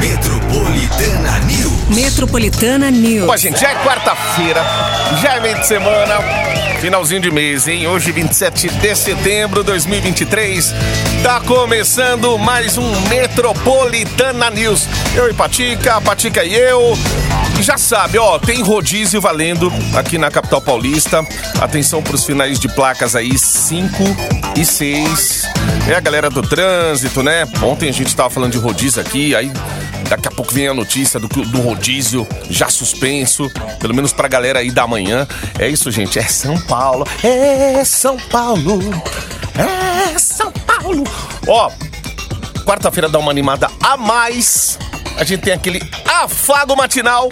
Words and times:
Metropolitana 0.00 1.38
News. 1.40 1.88
Metropolitana 1.90 2.90
News. 2.90 3.26
Bom, 3.26 3.36
gente, 3.36 3.60
já 3.60 3.70
é 3.70 3.74
quarta-feira, 3.84 4.64
já 5.20 5.34
é 5.34 5.40
meio 5.40 5.60
de 5.60 5.66
semana, 5.66 6.16
finalzinho 6.80 7.20
de 7.20 7.30
mês, 7.30 7.68
hein? 7.68 7.86
Hoje, 7.86 8.10
27 8.10 8.70
de 8.70 8.96
setembro 8.96 9.60
de 9.60 9.66
2023, 9.66 10.74
tá 11.22 11.38
começando 11.40 12.38
mais 12.38 12.78
um 12.78 13.00
Metropolitana 13.08 14.48
News. 14.48 14.88
Eu 15.14 15.28
e 15.28 15.34
Patica, 15.34 16.00
Patica 16.00 16.42
e 16.44 16.54
eu. 16.54 16.96
Já 17.60 17.76
sabe, 17.76 18.16
ó, 18.16 18.38
tem 18.38 18.62
rodízio 18.62 19.20
valendo 19.20 19.70
aqui 19.94 20.16
na 20.16 20.30
capital 20.30 20.62
paulista. 20.62 21.22
Atenção 21.60 22.02
pros 22.02 22.24
finais 22.24 22.58
de 22.58 22.68
placas 22.68 23.14
aí, 23.14 23.38
5 23.38 24.02
e 24.56 24.64
6. 24.64 25.59
É 25.88 25.94
a 25.94 26.00
galera 26.00 26.30
do 26.30 26.42
trânsito, 26.42 27.22
né? 27.22 27.46
Ontem 27.62 27.88
a 27.88 27.92
gente 27.92 28.14
tava 28.14 28.30
falando 28.30 28.52
de 28.52 28.58
rodízio 28.58 29.00
aqui, 29.00 29.34
aí 29.34 29.50
daqui 30.08 30.28
a 30.28 30.30
pouco 30.30 30.52
vem 30.52 30.68
a 30.68 30.74
notícia 30.74 31.18
do, 31.18 31.26
do 31.28 31.60
rodízio 31.60 32.26
já 32.48 32.68
suspenso, 32.68 33.50
pelo 33.80 33.94
menos 33.94 34.12
pra 34.12 34.28
galera 34.28 34.60
aí 34.60 34.70
da 34.70 34.86
manhã. 34.86 35.26
É 35.58 35.68
isso, 35.68 35.90
gente, 35.90 36.18
é 36.18 36.22
São 36.22 36.60
Paulo, 36.60 37.06
é 37.22 37.84
São 37.84 38.16
Paulo, 38.16 38.80
é 39.56 40.18
São 40.18 40.52
Paulo. 40.52 41.04
Ó, 41.46 41.70
quarta-feira 42.64 43.08
dá 43.08 43.18
uma 43.18 43.30
animada 43.30 43.68
a 43.82 43.96
mais. 43.96 44.78
A 45.16 45.24
gente 45.24 45.40
tem 45.40 45.52
aquele 45.52 45.80
afago 46.06 46.76
matinal. 46.76 47.28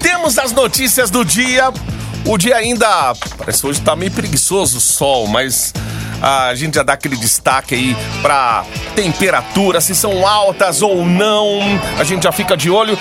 Temos 0.00 0.38
as 0.38 0.52
notícias 0.52 1.10
do 1.10 1.24
dia. 1.24 1.72
O 2.26 2.36
dia 2.36 2.56
ainda 2.56 3.14
parece 3.38 3.60
que 3.60 3.66
hoje 3.66 3.80
tá 3.80 3.96
meio 3.96 4.10
preguiçoso 4.10 4.78
o 4.78 4.80
sol, 4.80 5.26
mas 5.26 5.72
a 6.22 6.54
gente 6.54 6.74
já 6.74 6.82
dá 6.82 6.92
aquele 6.94 7.16
destaque 7.16 7.74
aí 7.74 7.96
pra 8.22 8.64
temperatura, 8.94 9.80
se 9.80 9.94
são 9.94 10.26
altas 10.26 10.82
ou 10.82 11.04
não. 11.04 11.60
A 11.98 12.04
gente 12.04 12.24
já 12.24 12.32
fica 12.32 12.56
de 12.56 12.70
olho. 12.70 12.98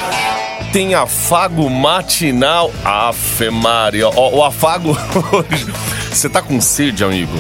Tem 0.71 0.93
afago 0.93 1.69
matinal. 1.69 2.71
Afe 2.85 3.49
Maria. 3.49 4.07
Ó, 4.09 4.29
o 4.29 4.43
afago 4.43 4.95
hoje. 5.31 5.65
Você 6.11 6.29
tá 6.29 6.41
com 6.41 6.61
sede, 6.61 7.03
amigo? 7.03 7.33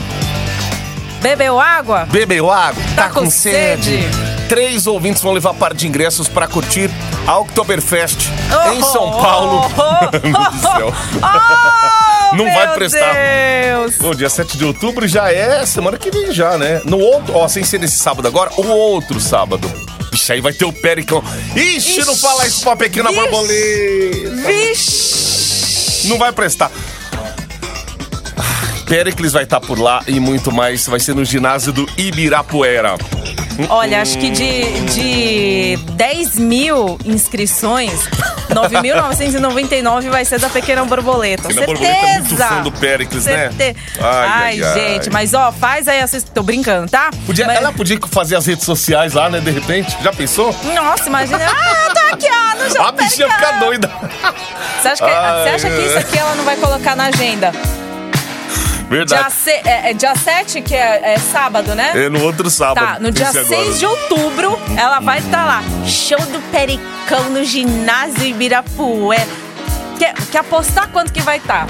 Bebeu 1.21 1.59
água? 1.59 2.07
Bebeu 2.09 2.49
água? 2.49 2.81
Tá 2.95 3.09
com 3.09 3.29
sede? 3.29 3.99
Três 4.47 4.87
ouvintes 4.87 5.21
vão 5.21 5.31
levar 5.33 5.53
par 5.53 5.73
de 5.75 5.87
ingressos 5.87 6.27
pra 6.27 6.47
curtir 6.47 6.89
a 7.27 7.37
Oktoberfest 7.37 8.29
Oh, 8.51 8.73
em 8.73 8.81
São 8.81 9.11
Paulo. 9.11 9.71
oh, 9.77 9.81
oh, 9.81 10.27
Meu 10.27 10.33
Deus 10.33 10.55
do 10.55 10.61
céu. 10.61 10.93
Não 12.33 12.45
vai 12.53 12.73
prestar. 12.75 13.13
Deus. 13.13 13.99
O 14.01 14.13
dia 14.13 14.29
7 14.29 14.57
de 14.57 14.65
outubro 14.65 15.07
já 15.07 15.31
é 15.31 15.65
semana 15.65 15.97
que 15.97 16.11
vem 16.11 16.31
já, 16.31 16.57
né? 16.57 16.81
No 16.85 16.99
outro, 16.99 17.35
ó, 17.35 17.47
sem 17.47 17.63
ser 17.63 17.79
nesse 17.79 17.97
sábado 17.97 18.27
agora, 18.27 18.51
o 18.57 18.67
outro 18.67 19.19
sábado. 19.19 19.71
Vixe, 20.11 20.33
aí 20.33 20.41
vai 20.41 20.53
ter 20.53 20.65
o 20.65 20.73
Pericão. 20.73 21.23
Ixi, 21.55 22.03
não 22.05 22.13
Ixi, 22.13 22.21
fala 22.21 22.47
isso 22.47 22.61
pra 22.61 22.75
pequena 22.75 23.09
vixe. 23.09 23.21
borboleta. 23.21 24.47
Vixe. 24.47 26.07
Não 26.07 26.17
vai 26.17 26.31
prestar. 26.31 26.71
Pericles 28.89 29.31
vai 29.31 29.43
estar 29.43 29.59
por 29.61 29.79
lá 29.79 30.01
e 30.07 30.19
muito 30.19 30.51
mais. 30.51 30.85
Vai 30.87 30.99
ser 30.99 31.13
no 31.15 31.23
ginásio 31.23 31.71
do 31.71 31.87
Ibirapuera. 31.95 32.95
Olha, 33.69 34.01
acho 34.01 34.17
que 34.17 34.29
de, 34.29 34.63
de 35.75 35.77
10 35.93 36.37
mil 36.39 36.97
inscrições, 37.05 37.91
9.999 38.49 40.09
vai 40.09 40.23
ser 40.25 40.39
da 40.39 40.49
Pequena 40.49 40.83
Borboleta. 40.85 41.49
Pequena 41.49 41.65
Certeza! 41.67 41.83
Borboleta 41.83 42.07
é 42.07 42.19
muito 42.21 42.37
fã 42.37 42.61
do 42.61 42.71
Péricles, 42.71 43.25
né? 43.25 43.51
Certe- 43.51 43.75
Ai, 43.99 44.27
Ai, 44.27 44.61
ai, 44.61 44.63
ai. 44.63 44.73
gente, 44.93 45.09
mas 45.11 45.33
ó, 45.33 45.51
faz 45.51 45.87
aí 45.89 45.97
essa... 45.99 46.19
Tô 46.21 46.41
brincando, 46.41 46.89
tá? 46.89 47.09
Podia, 47.25 47.45
Mas- 47.45 47.57
Ela 47.57 47.71
podia 47.73 47.99
fazer 48.09 48.37
as 48.37 48.45
redes 48.47 48.63
sociais 48.63 49.13
lá, 49.13 49.29
né? 49.29 49.39
De 49.41 49.51
repente. 49.51 49.95
Já 50.01 50.13
pensou? 50.13 50.55
Nossa, 50.73 51.07
imagina. 51.07 51.45
Ah, 51.45 51.93
tá 51.93 52.09
aqui, 52.13 52.27
ó, 52.31 52.63
no 52.63 52.69
João 52.73 52.87
A 52.87 52.91
bichinha 52.93 53.29
fica 53.29 53.51
doida. 53.59 53.91
Você 54.81 54.87
acha, 54.87 55.03
que, 55.05 55.11
Ai, 55.11 55.43
você 55.43 55.49
acha 55.49 55.69
que 55.69 55.81
isso 55.85 55.97
aqui 55.97 56.17
ela 56.17 56.33
não 56.35 56.45
vai 56.45 56.55
colocar 56.55 56.95
na 56.95 57.05
agenda? 57.07 57.51
Verdade. 58.89 59.21
Dia, 59.21 59.29
se, 59.29 59.51
é, 59.51 59.91
é 59.91 59.93
dia 59.93 60.15
7, 60.15 60.61
que 60.61 60.75
é, 60.75 61.13
é 61.13 61.19
sábado, 61.19 61.75
né? 61.75 61.91
É 61.95 62.09
no 62.09 62.23
outro 62.23 62.49
sábado. 62.49 62.85
Tá, 62.85 62.99
no 62.99 63.11
dia 63.11 63.29
esse 63.29 63.39
agora. 63.39 63.63
6 63.65 63.79
de 63.79 63.85
outubro, 63.85 64.59
ela 64.75 64.99
vai 64.99 65.19
estar 65.19 65.45
lá. 65.45 65.63
Show 65.85 66.19
do 66.19 66.41
Pericão 66.51 67.29
no 67.29 67.43
ginásio 67.43 68.25
Ibirapuera. 68.25 69.27
Quer, 69.97 70.13
quer 70.31 70.39
apostar 70.39 70.89
quanto 70.89 71.13
que 71.13 71.21
vai 71.21 71.37
estar? 71.37 71.67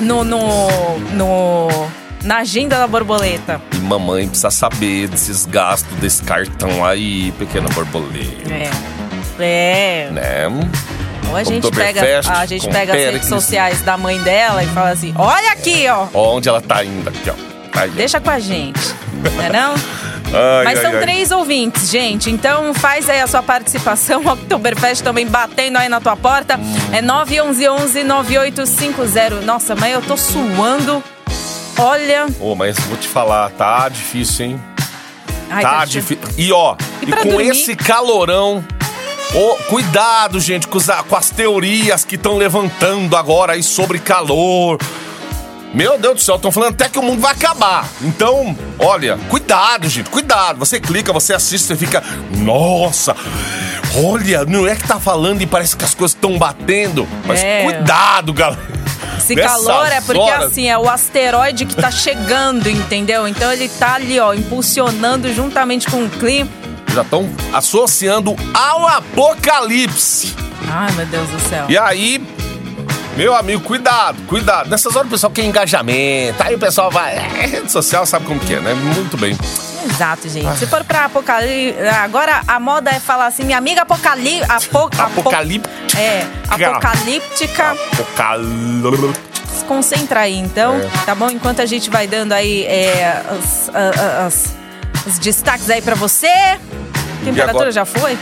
No, 0.00 0.24
no, 0.24 0.98
no, 1.12 1.68
na 2.24 2.38
agenda 2.38 2.78
da 2.78 2.86
borboleta. 2.86 3.60
E 3.72 3.76
mamãe 3.76 4.26
precisa 4.26 4.50
saber 4.50 5.08
desses 5.08 5.44
gastos 5.44 5.92
desse 5.98 6.22
cartão 6.22 6.84
aí, 6.84 7.32
pequena 7.32 7.68
borboleta. 7.68 8.50
É. 8.50 8.70
É. 9.38 10.10
Né? 10.10 10.48
Ou 11.30 11.36
a 11.36 11.44
gente 11.44 11.70
pega, 11.70 12.00
a 12.28 12.46
gente 12.46 12.68
pega 12.68 12.92
as 12.92 12.98
redes 12.98 13.28
sociais 13.28 13.80
da 13.82 13.96
mãe 13.96 14.18
dela 14.20 14.62
e 14.62 14.66
fala 14.68 14.90
assim: 14.90 15.12
olha 15.16 15.52
aqui, 15.52 15.86
ó. 15.88 16.06
Ó, 16.12 16.36
onde 16.36 16.48
ela 16.48 16.60
tá 16.60 16.84
indo 16.84 17.08
aqui, 17.08 17.30
ó. 17.30 17.34
Aí, 17.78 17.90
ó. 17.90 17.94
Deixa 17.94 18.20
com 18.20 18.30
a 18.30 18.38
gente. 18.38 18.80
Não 19.12 19.42
é 19.42 19.48
não? 19.50 19.74
Ai, 20.32 20.64
Mas 20.64 20.78
ai, 20.78 20.84
são 20.84 20.92
ai. 20.94 21.00
três 21.00 21.32
ouvintes, 21.32 21.90
gente. 21.90 22.30
Então 22.30 22.72
faz 22.72 23.10
aí 23.10 23.20
a 23.20 23.26
sua 23.26 23.42
participação. 23.42 24.22
O 24.22 24.28
Oktoberfest 24.30 25.02
também 25.02 25.26
batendo 25.26 25.76
aí 25.78 25.88
na 25.88 26.00
tua 26.00 26.16
porta. 26.16 26.54
É 26.92 27.02
911-9850. 27.02 29.40
Nossa, 29.44 29.74
mas 29.74 29.92
eu 29.92 30.00
tô 30.02 30.16
suando. 30.16 31.02
Olha. 31.76 32.26
Ô, 32.38 32.54
mas 32.54 32.78
vou 32.78 32.96
te 32.96 33.08
falar, 33.08 33.50
tá 33.50 33.88
difícil, 33.88 34.46
hein? 34.46 34.60
Ai, 35.50 35.62
tá 35.62 35.84
difícil. 35.84 36.16
difícil. 36.18 36.44
E 36.44 36.52
ó, 36.52 36.76
E 37.02 37.10
e, 37.10 37.12
com 37.12 37.28
dormir? 37.30 37.48
esse 37.48 37.74
calorão. 37.74 38.64
Ô, 39.34 39.54
cuidado, 39.68 40.40
gente, 40.40 40.66
com, 40.66 40.78
os- 40.78 40.86
com 41.08 41.16
as 41.16 41.30
teorias 41.30 42.04
que 42.04 42.16
estão 42.16 42.36
levantando 42.36 43.16
agora 43.16 43.52
aí 43.52 43.62
sobre 43.62 43.98
calor. 43.98 44.78
Meu 45.72 45.96
Deus 45.96 46.14
do 46.16 46.20
céu, 46.20 46.34
estão 46.34 46.50
falando 46.50 46.72
até 46.72 46.88
que 46.88 46.98
o 46.98 47.02
mundo 47.02 47.20
vai 47.20 47.32
acabar. 47.32 47.86
Então, 48.02 48.56
olha, 48.76 49.16
cuidado, 49.28 49.88
gente, 49.88 50.10
cuidado. 50.10 50.58
Você 50.58 50.80
clica, 50.80 51.12
você 51.12 51.32
assiste, 51.32 51.64
você 51.64 51.76
fica. 51.76 52.02
Nossa! 52.38 53.14
Olha, 54.04 54.44
não 54.44 54.66
é 54.66 54.74
que 54.74 54.82
tá 54.86 54.98
falando 54.98 55.42
e 55.42 55.46
parece 55.46 55.76
que 55.76 55.84
as 55.84 55.94
coisas 55.94 56.14
estão 56.16 56.36
batendo. 56.36 57.06
Mas 57.24 57.40
É. 57.40 57.62
cuidado, 57.62 58.32
galera. 58.32 58.60
Esse 59.16 59.36
Nessas 59.36 59.64
calor 59.64 59.86
é 59.92 60.00
porque 60.00 60.18
horas- 60.20 60.46
assim, 60.46 60.68
é 60.68 60.76
o 60.76 60.88
asteroide 60.88 61.66
que 61.66 61.76
tá 61.76 61.90
chegando, 61.90 62.68
entendeu? 62.68 63.28
Então 63.28 63.52
ele 63.52 63.68
tá 63.68 63.94
ali, 63.94 64.18
ó, 64.18 64.32
impulsionando 64.34 65.32
juntamente 65.32 65.88
com 65.88 66.04
o 66.04 66.08
clima. 66.10 66.50
Já 66.94 67.02
estão 67.02 67.28
associando 67.52 68.34
ao 68.52 68.86
apocalipse. 68.86 70.34
Ai, 70.68 70.90
meu 70.92 71.06
Deus 71.06 71.28
do 71.28 71.40
céu. 71.40 71.66
E 71.68 71.78
aí, 71.78 72.22
meu 73.16 73.34
amigo, 73.34 73.62
cuidado, 73.62 74.20
cuidado. 74.26 74.68
Nessas 74.68 74.94
horas 74.96 75.08
o 75.08 75.10
pessoal 75.10 75.30
quer 75.32 75.44
engajamento. 75.44 76.42
Aí 76.42 76.54
o 76.54 76.58
pessoal 76.58 76.90
vai. 76.90 77.14
É, 77.16 77.46
rede 77.46 77.70
social 77.70 78.04
sabe 78.06 78.26
como 78.26 78.40
que 78.40 78.54
é, 78.54 78.60
né? 78.60 78.74
Muito 78.74 79.16
bem. 79.16 79.36
Exato, 79.88 80.28
gente. 80.28 80.58
Se 80.58 80.66
for 80.66 80.84
pra 80.84 81.06
apocalipse. 81.06 81.78
Agora 82.02 82.42
a 82.46 82.58
moda 82.60 82.90
é 82.90 82.98
falar 83.00 83.26
assim, 83.26 83.44
minha 83.44 83.58
amiga 83.58 83.82
apocalipse. 83.82 84.44
Apo, 84.50 84.86
apo- 84.98 85.20
Apocalipse. 85.20 85.70
É, 85.96 86.26
apocalíptica. 86.48 87.76
Apocalipse. 87.92 89.20
Se 89.58 89.64
concentra 89.64 90.20
aí, 90.20 90.36
então, 90.36 90.74
É. 90.76 90.88
tá 91.06 91.14
bom? 91.14 91.30
Enquanto 91.30 91.60
a 91.60 91.66
gente 91.66 91.88
vai 91.90 92.06
dando 92.06 92.32
aí 92.32 92.64
é, 92.64 93.22
as- 93.30 93.68
a- 93.74 93.78
a- 94.22 94.26
as- 94.26 94.54
os 95.06 95.18
destaques 95.18 95.68
aí 95.70 95.82
pra 95.82 95.94
você. 95.94 96.28
Temperatura 97.24 97.70
já 97.70 97.84
foi? 97.84 98.18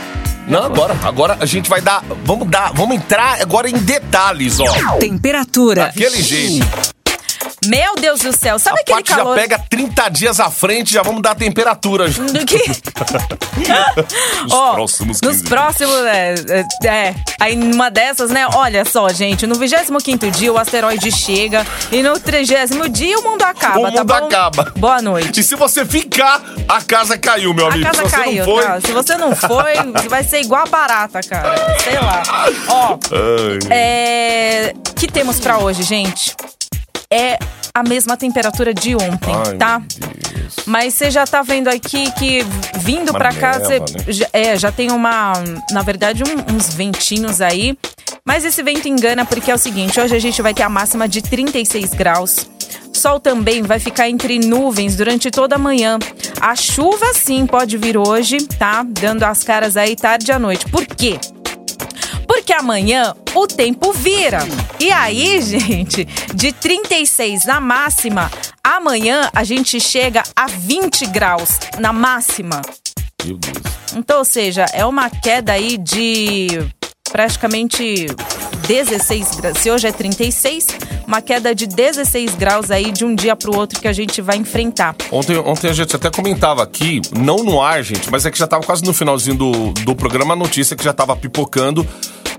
Não, 0.47 0.63
agora. 0.63 0.97
Agora 1.03 1.37
a 1.39 1.45
gente 1.45 1.69
vai 1.69 1.79
dar. 1.79 2.03
Vamos 2.25 2.49
dar. 2.49 2.73
Vamos 2.73 2.95
entrar 2.95 3.41
agora 3.41 3.69
em 3.69 3.77
detalhes, 3.77 4.59
ó. 4.59 4.97
Temperatura. 4.97 5.85
Daquele 5.85 6.21
jeito. 6.21 6.65
Meu 7.65 7.95
Deus 7.95 8.21
do 8.21 8.31
céu, 8.31 8.57
sabe 8.57 8.77
a 8.79 8.81
aquele 8.81 8.95
parte 9.03 9.13
calor? 9.15 9.35
já 9.35 9.41
pega 9.41 9.59
30 9.69 10.09
dias 10.09 10.39
à 10.39 10.49
frente, 10.49 10.93
já 10.93 11.01
vamos 11.01 11.21
dar 11.21 11.31
a 11.31 11.35
temperatura. 11.35 12.07
Do 12.09 12.45
que? 12.45 12.57
Nos 14.43 14.53
Ó, 14.53 14.73
próximos 14.75 15.21
Nos 15.21 15.37
15 15.37 15.43
próximos, 15.43 15.95
é, 16.05 16.35
é, 16.83 16.87
é. 16.87 17.15
Aí 17.39 17.55
numa 17.55 17.89
dessas, 17.89 18.29
né? 18.31 18.47
Olha 18.55 18.85
só, 18.85 19.09
gente, 19.09 19.45
no 19.45 19.55
25 19.55 20.31
dia 20.31 20.51
o 20.53 20.57
asteroide 20.57 21.11
chega 21.11 21.65
e 21.91 22.01
no 22.01 22.19
30 22.19 22.89
dia 22.89 23.19
o 23.19 23.23
mundo 23.23 23.41
acaba, 23.43 23.79
O 23.79 23.83
tá 23.83 23.91
mundo 23.91 24.03
bom? 24.05 24.13
acaba. 24.13 24.71
Boa 24.77 25.01
noite. 25.01 25.39
E 25.39 25.43
se 25.43 25.55
você 25.55 25.85
ficar, 25.85 26.41
a 26.67 26.81
casa 26.81 27.17
caiu, 27.17 27.53
meu 27.53 27.67
A 27.67 27.73
amigo. 27.73 27.85
casa 27.91 28.05
se 28.09 28.15
caiu, 28.15 28.45
não 28.45 28.53
foi. 28.55 28.63
tá? 28.63 28.81
Se 28.81 28.91
você 28.91 29.17
não 29.17 29.35
foi, 29.35 29.73
vai 30.09 30.23
ser 30.23 30.41
igual 30.41 30.63
a 30.63 30.65
barata, 30.69 31.19
cara. 31.21 31.55
Sei 31.83 31.93
lá. 31.99 32.23
Ó, 32.69 32.97
é... 33.69 34.73
que 34.95 35.07
temos 35.07 35.39
pra 35.39 35.57
hoje, 35.59 35.83
gente? 35.83 36.35
É 37.11 37.39
a 37.73 37.81
mesma 37.83 38.15
temperatura 38.15 38.73
de 38.73 38.95
ontem, 38.95 39.33
Ai, 39.47 39.57
tá? 39.57 39.81
Mas 40.65 40.93
você 40.93 41.09
já 41.09 41.25
tá 41.25 41.41
vendo 41.41 41.67
aqui 41.67 42.11
que 42.11 42.43
vindo 42.81 43.09
Uma 43.09 43.17
pra 43.19 43.33
cá, 43.33 43.59
você 43.59 43.79
né? 43.79 43.85
já, 44.07 44.27
é, 44.31 44.57
já 44.57 44.71
tem 44.71 44.91
uma, 44.91 45.33
na 45.71 45.81
verdade, 45.81 46.23
um- 46.23 46.55
uns 46.55 46.73
ventinhos 46.73 47.41
aí. 47.41 47.77
Mas 48.25 48.45
esse 48.45 48.61
vento 48.61 48.87
engana 48.87 49.25
porque 49.25 49.49
é 49.49 49.55
o 49.55 49.57
seguinte: 49.57 49.99
hoje 49.99 50.15
a 50.15 50.19
gente 50.19 50.39
vai 50.41 50.53
ter 50.53 50.63
a 50.63 50.69
máxima 50.69 51.07
de 51.07 51.21
36 51.21 51.93
graus. 51.95 52.47
Sol 52.93 53.19
também 53.19 53.63
vai 53.63 53.79
ficar 53.79 54.07
entre 54.09 54.37
nuvens 54.39 54.95
durante 54.95 55.31
toda 55.31 55.55
a 55.55 55.59
manhã. 55.59 55.97
A 56.39 56.55
chuva 56.55 57.13
sim 57.13 57.45
pode 57.47 57.77
vir 57.77 57.97
hoje, 57.97 58.37
tá? 58.59 58.83
Dando 58.87 59.23
as 59.23 59.43
caras 59.43 59.77
aí 59.77 59.95
tarde 59.95 60.31
à 60.31 60.37
noite. 60.37 60.65
Por 60.67 60.85
quê? 60.85 61.19
Porque 62.39 62.53
amanhã 62.53 63.13
o 63.35 63.45
tempo 63.45 63.91
vira. 63.91 64.39
E 64.79 64.89
aí, 64.93 65.41
gente, 65.41 66.05
de 66.33 66.53
36 66.53 67.43
na 67.43 67.59
máxima, 67.59 68.31
amanhã 68.63 69.29
a 69.35 69.43
gente 69.43 69.77
chega 69.77 70.23
a 70.33 70.47
20 70.47 71.05
graus 71.07 71.59
na 71.79 71.91
máxima. 71.91 72.61
Meu 73.25 73.37
Deus. 73.37 73.57
Então, 73.93 74.19
ou 74.19 74.25
seja, 74.25 74.63
é 74.71 74.85
uma 74.85 75.09
queda 75.09 75.51
aí 75.51 75.77
de 75.77 76.47
praticamente 77.11 78.07
16 78.67 79.35
graus. 79.35 79.57
Se 79.57 79.71
hoje 79.71 79.87
é 79.87 79.91
36, 79.91 80.67
uma 81.07 81.21
queda 81.21 81.55
de 81.55 81.65
16 81.65 82.35
graus 82.35 82.69
aí 82.71 82.91
de 82.91 83.03
um 83.03 83.15
dia 83.15 83.35
para 83.35 83.49
o 83.49 83.57
outro 83.57 83.79
que 83.79 83.87
a 83.87 83.93
gente 83.93 84.21
vai 84.21 84.37
enfrentar. 84.37 84.95
Ontem, 85.11 85.37
ontem 85.37 85.69
a 85.69 85.73
gente 85.73 85.95
até 85.95 86.09
comentava 86.09 86.61
aqui, 86.61 87.01
não 87.17 87.37
no 87.37 87.61
ar, 87.61 87.83
gente, 87.83 88.09
mas 88.11 88.25
é 88.25 88.31
que 88.31 88.37
já 88.37 88.47
tava 88.47 88.63
quase 88.63 88.83
no 88.83 88.93
finalzinho 88.93 89.35
do, 89.35 89.71
do 89.73 89.95
programa 89.95 90.33
a 90.33 90.37
notícia 90.37 90.75
que 90.75 90.83
já 90.83 90.93
tava 90.93 91.15
pipocando. 91.15 91.87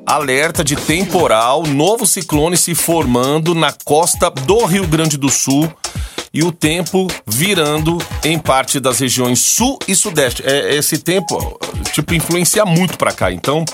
Alerta 0.06 0.64
de 0.64 0.76
temporal, 0.76 1.64
novo 1.64 2.06
ciclone 2.06 2.56
se 2.56 2.74
formando 2.74 3.54
na 3.54 3.72
costa 3.84 4.30
do 4.30 4.64
Rio 4.64 4.86
Grande 4.86 5.16
do 5.16 5.28
Sul 5.28 5.70
e 6.32 6.42
o 6.42 6.52
tempo 6.52 7.08
virando 7.26 7.98
em 8.24 8.38
parte 8.38 8.78
das 8.78 8.98
regiões 9.00 9.40
sul 9.40 9.78
e 9.86 9.94
sudeste. 9.94 10.42
É, 10.46 10.74
esse 10.74 10.98
tempo, 10.98 11.58
tipo, 11.92 12.14
influencia 12.14 12.64
muito 12.64 12.96
para 12.96 13.12
cá. 13.12 13.32
Então, 13.32 13.64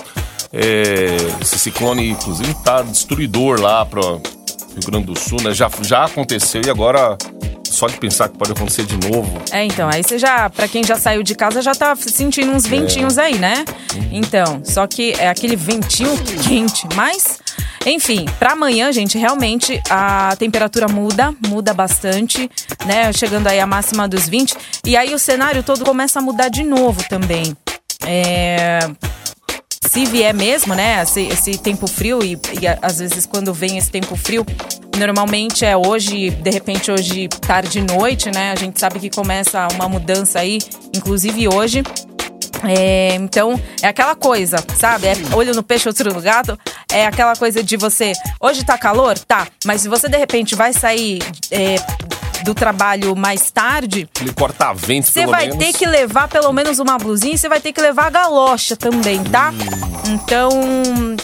é, 0.51 1.17
esse 1.41 1.59
ciclone, 1.59 2.09
inclusive, 2.09 2.53
tá 2.63 2.81
destruidor 2.81 3.59
lá 3.59 3.85
para 3.85 4.01
Rio 4.01 4.85
Grande 4.85 5.05
do 5.07 5.17
Sul, 5.17 5.41
né? 5.41 5.53
Já, 5.53 5.69
já 5.81 6.05
aconteceu 6.05 6.61
e 6.65 6.69
agora 6.69 7.17
só 7.63 7.87
de 7.87 7.97
pensar 7.97 8.29
que 8.29 8.37
pode 8.37 8.51
acontecer 8.51 8.85
de 8.85 8.97
novo. 9.09 9.39
É, 9.51 9.63
então, 9.63 9.87
aí 9.87 10.03
você 10.03 10.17
já, 10.17 10.49
pra 10.49 10.67
quem 10.67 10.83
já 10.83 10.95
saiu 10.95 11.21
de 11.21 11.35
casa, 11.35 11.61
já 11.61 11.75
tá 11.75 11.95
sentindo 11.95 12.51
uns 12.51 12.65
ventinhos 12.65 13.17
aí, 13.17 13.37
né? 13.37 13.63
Então, 14.11 14.61
só 14.63 14.87
que 14.87 15.13
é 15.19 15.29
aquele 15.29 15.55
ventinho 15.55 16.11
quente, 16.43 16.87
mas. 16.95 17.39
Enfim, 17.85 18.25
para 18.37 18.51
amanhã, 18.51 18.91
gente, 18.91 19.17
realmente 19.17 19.81
a 19.89 20.35
temperatura 20.37 20.87
muda, 20.87 21.33
muda 21.47 21.73
bastante, 21.73 22.49
né? 22.85 23.13
Chegando 23.13 23.47
aí 23.47 23.59
a 23.59 23.67
máxima 23.67 24.07
dos 24.07 24.27
20. 24.27 24.55
E 24.83 24.97
aí 24.97 25.13
o 25.13 25.19
cenário 25.19 25.63
todo 25.63 25.85
começa 25.85 26.19
a 26.19 26.21
mudar 26.21 26.49
de 26.49 26.63
novo 26.63 27.01
também. 27.07 27.55
É, 28.05 28.79
se 29.87 30.05
vier 30.05 30.33
mesmo, 30.33 30.75
né, 30.75 31.01
esse, 31.01 31.21
esse 31.27 31.57
tempo 31.57 31.87
frio, 31.87 32.23
e, 32.23 32.33
e 32.33 32.67
às 32.81 32.99
vezes 32.99 33.25
quando 33.25 33.53
vem 33.53 33.77
esse 33.77 33.89
tempo 33.89 34.15
frio, 34.15 34.45
normalmente 34.97 35.65
é 35.65 35.77
hoje, 35.77 36.29
de 36.29 36.49
repente 36.49 36.91
hoje, 36.91 37.27
tarde 37.27 37.79
e 37.79 37.81
noite, 37.81 38.31
né? 38.31 38.51
A 38.51 38.55
gente 38.55 38.79
sabe 38.79 38.99
que 38.99 39.09
começa 39.09 39.67
uma 39.73 39.87
mudança 39.87 40.39
aí, 40.39 40.59
inclusive 40.95 41.47
hoje. 41.47 41.83
É, 42.67 43.13
então, 43.15 43.59
é 43.81 43.87
aquela 43.87 44.15
coisa, 44.15 44.57
sabe? 44.77 45.07
É 45.07 45.15
olho 45.33 45.53
no 45.53 45.61
peixe, 45.61 45.87
outro 45.87 46.13
no 46.13 46.21
gato. 46.21 46.57
É 46.91 47.05
aquela 47.05 47.35
coisa 47.35 47.63
de 47.63 47.77
você. 47.77 48.13
Hoje 48.39 48.65
tá 48.65 48.77
calor? 48.77 49.17
Tá. 49.19 49.47
Mas 49.65 49.81
se 49.81 49.87
você 49.87 50.09
de 50.09 50.17
repente 50.17 50.55
vai 50.55 50.73
sair 50.73 51.19
é, 51.51 51.75
do 52.47 52.55
trabalho 52.55 53.13
mais 53.13 53.51
tarde, 53.51 54.07
Ele 54.21 54.31
corta 54.31 54.73
vento, 54.73 55.07
você 55.07 55.27
vai 55.27 55.47
menos. 55.47 55.57
ter 55.57 55.73
que 55.73 55.85
levar 55.85 56.29
pelo 56.29 56.53
menos 56.53 56.79
uma 56.79 56.97
blusinha 56.97 57.35
e 57.35 57.37
você 57.37 57.49
vai 57.49 57.59
ter 57.59 57.73
que 57.73 57.81
levar 57.81 58.05
a 58.05 58.09
galocha 58.09 58.77
também, 58.77 59.21
tá? 59.25 59.53
Então, 60.07 60.49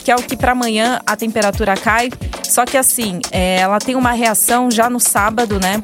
que 0.03 0.11
é 0.11 0.15
o 0.17 0.21
que 0.21 0.35
pra 0.35 0.51
amanhã 0.51 0.99
a 1.05 1.15
temperatura 1.15 1.77
cai. 1.77 2.11
Só 2.43 2.65
que 2.65 2.75
assim, 2.75 3.21
é, 3.31 3.61
ela 3.61 3.79
tem 3.79 3.95
uma 3.95 4.11
reação 4.11 4.69
já 4.69 4.89
no 4.89 4.99
sábado, 4.99 5.61
né? 5.61 5.81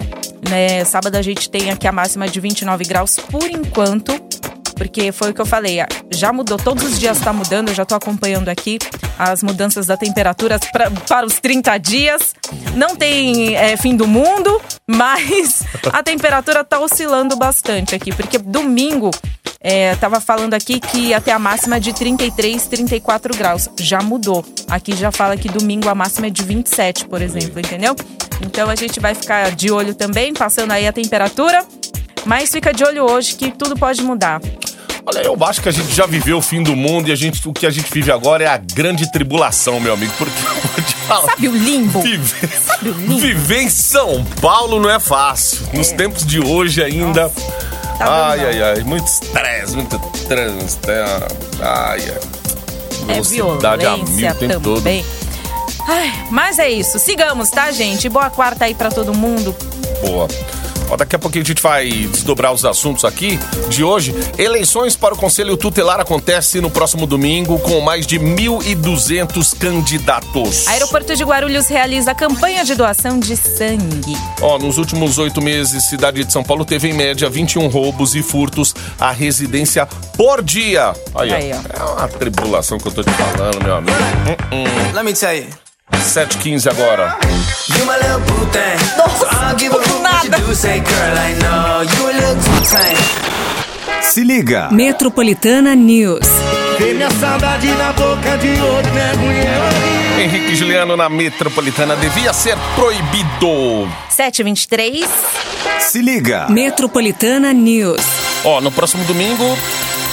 Né, 0.49 0.83
Sábado 0.83 1.15
a 1.15 1.21
gente 1.21 1.49
tem 1.49 1.69
aqui 1.69 1.87
a 1.87 1.91
máxima 1.91 2.27
de 2.27 2.39
29 2.39 2.83
graus 2.85 3.17
por 3.17 3.43
enquanto. 3.49 4.11
Porque 4.79 5.11
foi 5.11 5.31
o 5.31 5.33
que 5.33 5.41
eu 5.41 5.45
falei, 5.45 5.77
já 6.09 6.31
mudou, 6.31 6.57
todos 6.57 6.83
os 6.85 6.97
dias 6.99 7.19
tá 7.19 7.33
mudando, 7.33 7.67
eu 7.67 7.75
já 7.75 7.83
tô 7.85 7.93
acompanhando 7.95 8.47
aqui 8.47 8.79
as 9.19 9.43
mudanças 9.43 9.85
da 9.85 9.97
temperatura 9.97 10.57
pra- 10.71 10.89
para 10.89 11.27
os 11.27 11.37
30 11.39 11.77
dias. 11.77 12.33
Não 12.75 12.95
tem 12.95 13.55
é, 13.57 13.75
fim 13.75 13.95
do 13.95 14.07
mundo, 14.07 14.59
mas 14.89 15.61
a 15.91 16.01
temperatura 16.01 16.63
tá 16.63 16.79
oscilando 16.79 17.35
bastante 17.35 17.93
aqui, 17.93 18.11
porque 18.15 18.37
domingo 18.37 19.11
é, 19.61 19.95
tava 19.95 20.21
falando 20.21 20.53
aqui 20.53 20.79
que 20.79 21.13
até 21.13 21.31
a 21.31 21.39
máxima 21.39 21.77
é 21.77 21.79
de 21.79 21.91
33, 21.93 22.65
34 22.67 23.35
graus. 23.35 23.69
Já 23.79 24.01
mudou. 24.01 24.45
Aqui 24.69 24.95
já 24.95 25.11
fala 25.11 25.35
que 25.35 25.49
domingo 25.49 25.89
a 25.89 25.95
máxima 25.95 26.27
é 26.27 26.29
de 26.29 26.43
27, 26.43 27.05
por 27.05 27.21
exemplo, 27.21 27.59
entendeu? 27.59 27.95
Então 28.41 28.69
a 28.69 28.75
gente 28.75 28.99
vai 28.99 29.13
ficar 29.13 29.51
de 29.51 29.69
olho 29.71 29.93
também, 29.93 30.33
passando 30.33 30.71
aí 30.71 30.87
a 30.87 30.93
temperatura. 30.93 31.63
Mas 32.25 32.51
fica 32.51 32.73
de 32.73 32.83
olho 32.83 33.03
hoje 33.09 33.35
que 33.35 33.51
tudo 33.51 33.75
pode 33.77 34.01
mudar. 34.01 34.41
Olha, 35.05 35.19
eu 35.19 35.35
acho 35.43 35.61
que 35.61 35.69
a 35.69 35.71
gente 35.71 35.91
já 35.93 36.05
viveu 36.05 36.37
o 36.37 36.41
fim 36.41 36.61
do 36.61 36.75
mundo 36.75 37.09
e 37.09 37.11
a 37.11 37.15
gente, 37.15 37.47
o 37.47 37.51
que 37.51 37.65
a 37.65 37.69
gente 37.69 37.91
vive 37.91 38.11
agora 38.11 38.43
é 38.43 38.47
a 38.47 38.57
grande 38.57 39.11
tribulação, 39.11 39.79
meu 39.79 39.93
amigo. 39.93 40.13
Porque 40.17 40.37
eu 40.45 40.53
vou 40.69 40.83
te 40.85 40.95
falar. 40.95 41.31
Sabe 41.31 41.47
o 41.47 41.55
limbo? 41.55 42.01
Viver, 42.01 42.49
Sabe 42.61 42.89
o 42.89 42.93
limbo? 42.93 43.17
viver 43.17 43.61
em 43.63 43.69
São 43.69 44.23
Paulo 44.39 44.79
não 44.79 44.89
é 44.89 44.99
fácil. 44.99 45.67
Nos 45.73 45.91
tempos 45.91 46.25
de 46.25 46.39
hoje 46.39 46.83
ainda. 46.83 47.31
Tá 47.99 48.29
ai, 48.29 48.39
ai, 48.45 48.61
ai. 48.63 48.83
Muito 48.83 49.07
estresse, 49.07 49.75
muito 49.75 49.99
trânsito. 50.27 50.89
é, 50.89 51.03
Ai, 51.61 51.99
ai. 52.09 52.19
É 53.09 53.13
Velocidade 53.13 53.85
a 53.85 53.97
mil 53.97 54.29
o 54.31 54.35
tempo 54.35 54.53
todo. 54.61 54.75
também. 54.77 55.05
Ai, 55.87 56.13
mas 56.31 56.59
é 56.59 56.69
isso. 56.69 56.97
Sigamos, 56.99 57.49
tá, 57.49 57.71
gente? 57.71 58.07
Boa 58.09 58.29
quarta 58.29 58.65
aí 58.65 58.73
pra 58.75 58.89
todo 58.89 59.13
mundo. 59.13 59.55
Boa. 60.01 60.27
Ó, 60.89 60.97
daqui 60.97 61.15
a 61.15 61.19
pouquinho 61.19 61.43
a 61.43 61.47
gente 61.47 61.61
vai 61.61 61.89
desdobrar 61.89 62.51
os 62.51 62.65
assuntos 62.65 63.05
aqui 63.05 63.39
de 63.69 63.83
hoje. 63.83 64.13
Eleições 64.37 64.95
para 64.95 65.13
o 65.13 65.17
Conselho 65.17 65.55
Tutelar 65.55 65.99
acontece 65.99 66.59
no 66.59 66.69
próximo 66.71 67.05
domingo 67.05 67.59
com 67.59 67.79
mais 67.81 68.07
de 68.07 68.19
1.200 68.19 69.57
candidatos. 69.57 70.67
Aeroporto 70.67 71.15
de 71.15 71.23
Guarulhos 71.23 71.67
realiza 71.67 72.13
campanha 72.15 72.63
de 72.63 72.75
doação 72.75 73.19
de 73.19 73.35
sangue. 73.35 74.17
Ó, 74.41 74.57
nos 74.57 74.77
últimos 74.77 75.17
oito 75.17 75.41
meses, 75.41 75.83
cidade 75.89 76.23
de 76.23 76.31
São 76.33 76.43
Paulo 76.43 76.65
teve 76.65 76.89
em 76.89 76.93
média 76.93 77.29
21 77.29 77.67
roubos 77.67 78.15
e 78.15 78.23
furtos 78.23 78.73
à 78.99 79.11
residência 79.11 79.85
por 80.17 80.41
dia. 80.43 80.93
Aí, 81.15 81.33
Aí, 81.33 81.51
ó. 81.53 81.57
ó. 81.57 81.89
É 81.89 81.99
uma 81.99 82.07
tribulação 82.07 82.77
que 82.77 82.87
eu 82.87 82.91
tô 82.91 83.03
te 83.03 83.11
falando, 83.11 83.63
meu 83.63 83.75
amigo. 83.75 83.97
Let 84.93 85.03
me 85.03 85.13
tell 85.13 85.35
you. 85.35 85.47
7h15 85.91 86.69
agora. 86.71 87.17
You 87.69 87.85
Se 94.01 94.23
liga. 94.23 94.69
Metropolitana 94.71 95.75
News. 95.75 96.27
Vê 96.77 96.93
minha 96.93 97.09
saudade 97.11 97.67
na 97.67 97.91
boca 97.93 98.37
de 98.37 98.61
outro. 98.61 98.91
Henrique 100.19 100.55
Juliano 100.55 100.95
na 100.95 101.09
metropolitana 101.09 101.95
devia 101.95 102.33
ser 102.33 102.57
proibido. 102.75 103.89
723. 104.09 105.09
Se 105.79 106.01
liga. 106.01 106.47
Metropolitana 106.49 107.53
News. 107.53 108.01
Ó, 108.43 108.61
no 108.61 108.71
próximo 108.71 109.03
domingo 109.05 109.57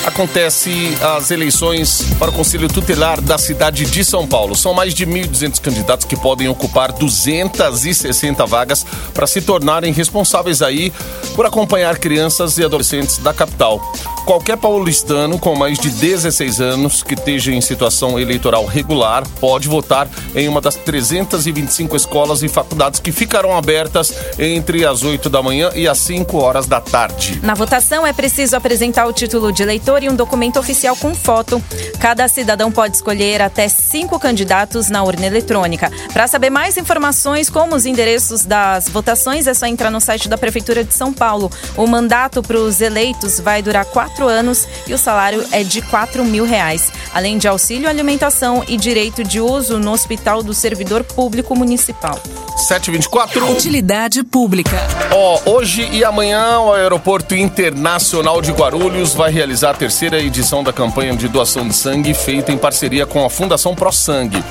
acontece 0.06 0.96
as 1.02 1.32
eleições 1.32 2.00
para 2.16 2.30
o 2.30 2.32
Conselho 2.32 2.68
Tutelar 2.68 3.20
da 3.20 3.36
cidade 3.36 3.84
de 3.84 4.04
São 4.04 4.25
Paulo. 4.26 4.54
São 4.54 4.72
mais 4.72 4.94
de 4.94 5.04
1.200 5.04 5.60
candidatos 5.60 6.06
que 6.06 6.16
podem 6.16 6.48
ocupar 6.48 6.92
260 6.92 8.46
vagas 8.46 8.86
para 9.12 9.26
se 9.26 9.40
tornarem 9.40 9.92
responsáveis 9.92 10.62
aí 10.62 10.92
por 11.34 11.44
acompanhar 11.44 11.98
crianças 11.98 12.56
e 12.56 12.64
adolescentes 12.64 13.18
da 13.18 13.34
capital. 13.34 13.82
Qualquer 14.25 14.56
paulistano 14.56 15.38
com 15.38 15.54
mais 15.54 15.78
de 15.78 15.88
16 15.88 16.60
anos 16.60 17.02
que 17.02 17.14
esteja 17.14 17.52
em 17.52 17.60
situação 17.60 18.18
eleitoral 18.18 18.64
regular 18.64 19.25
pode 19.40 19.68
votar 19.68 20.08
em 20.34 20.48
uma 20.48 20.60
das 20.60 20.75
325 20.75 21.94
escolas 21.96 22.42
e 22.42 22.48
faculdades 22.48 22.98
que 22.98 23.12
ficarão 23.12 23.56
abertas 23.56 24.12
entre 24.38 24.84
as 24.84 25.02
8 25.02 25.28
da 25.28 25.42
manhã 25.42 25.70
e 25.75 25.86
as 25.86 25.98
5 25.98 26.36
horas 26.38 26.66
da 26.66 26.80
tarde. 26.80 27.40
Na 27.42 27.54
votação 27.54 28.06
é 28.06 28.12
preciso 28.12 28.56
apresentar 28.56 29.06
o 29.06 29.12
título 29.12 29.52
de 29.52 29.62
eleitor 29.62 29.95
e 30.02 30.08
um 30.08 30.14
documento 30.14 30.58
oficial 30.58 30.96
com 30.96 31.14
foto. 31.14 31.62
Cada 32.00 32.28
cidadão 32.28 32.70
pode 32.70 32.96
escolher 32.96 33.42
até 33.42 33.68
cinco 33.68 34.18
candidatos 34.18 34.88
na 34.88 35.02
urna 35.02 35.26
eletrônica. 35.26 35.90
Para 36.12 36.26
saber 36.26 36.50
mais 36.50 36.76
informações, 36.76 37.50
como 37.50 37.74
os 37.74 37.86
endereços 37.86 38.44
das 38.44 38.88
votações, 38.88 39.46
é 39.46 39.54
só 39.54 39.66
entrar 39.66 39.90
no 39.90 40.00
site 40.00 40.28
da 40.28 40.38
Prefeitura 40.38 40.84
de 40.84 40.94
São 40.94 41.12
Paulo. 41.12 41.50
O 41.76 41.86
mandato 41.86 42.42
para 42.42 42.58
os 42.58 42.80
eleitos 42.80 43.40
vai 43.40 43.62
durar 43.62 43.84
quatro 43.84 44.26
anos 44.26 44.66
e 44.86 44.94
o 44.94 44.98
salário 44.98 45.44
é 45.52 45.62
de 45.62 45.82
4 45.82 46.24
mil 46.24 46.44
reais, 46.44 46.92
além 47.12 47.38
de 47.38 47.48
auxílio 47.48 47.88
alimentação 47.88 48.64
e 48.68 48.76
direito 48.76 49.24
de 49.24 49.40
uso 49.40 49.78
no 49.78 49.92
Hospital 49.92 50.42
do 50.42 50.54
Servidor 50.54 51.04
Público 51.04 51.56
Municipal. 51.56 52.20
724. 52.56 53.52
Utilidade 53.52 54.24
pública. 54.24 54.76
Ó, 55.12 55.40
hoje 55.44 55.88
e 55.92 56.04
amanhã 56.04 56.60
o 56.60 56.72
Aeroporto 56.72 57.34
Internacional 57.34 58.40
de 58.40 58.50
Guarulhos 58.50 59.14
vai 59.14 59.30
realizar 59.30 59.70
a 59.70 59.74
terceira 59.87 60.21
edição 60.21 60.64
da 60.64 60.73
campanha 60.73 61.14
de 61.14 61.28
doação 61.28 61.69
de 61.69 61.73
sangue 61.73 62.12
feita 62.12 62.50
em 62.50 62.59
parceria 62.59 63.07
com 63.07 63.25
a 63.25 63.31
Fundação 63.31 63.73
Pro 63.73 63.93
Sangue. 63.93 64.43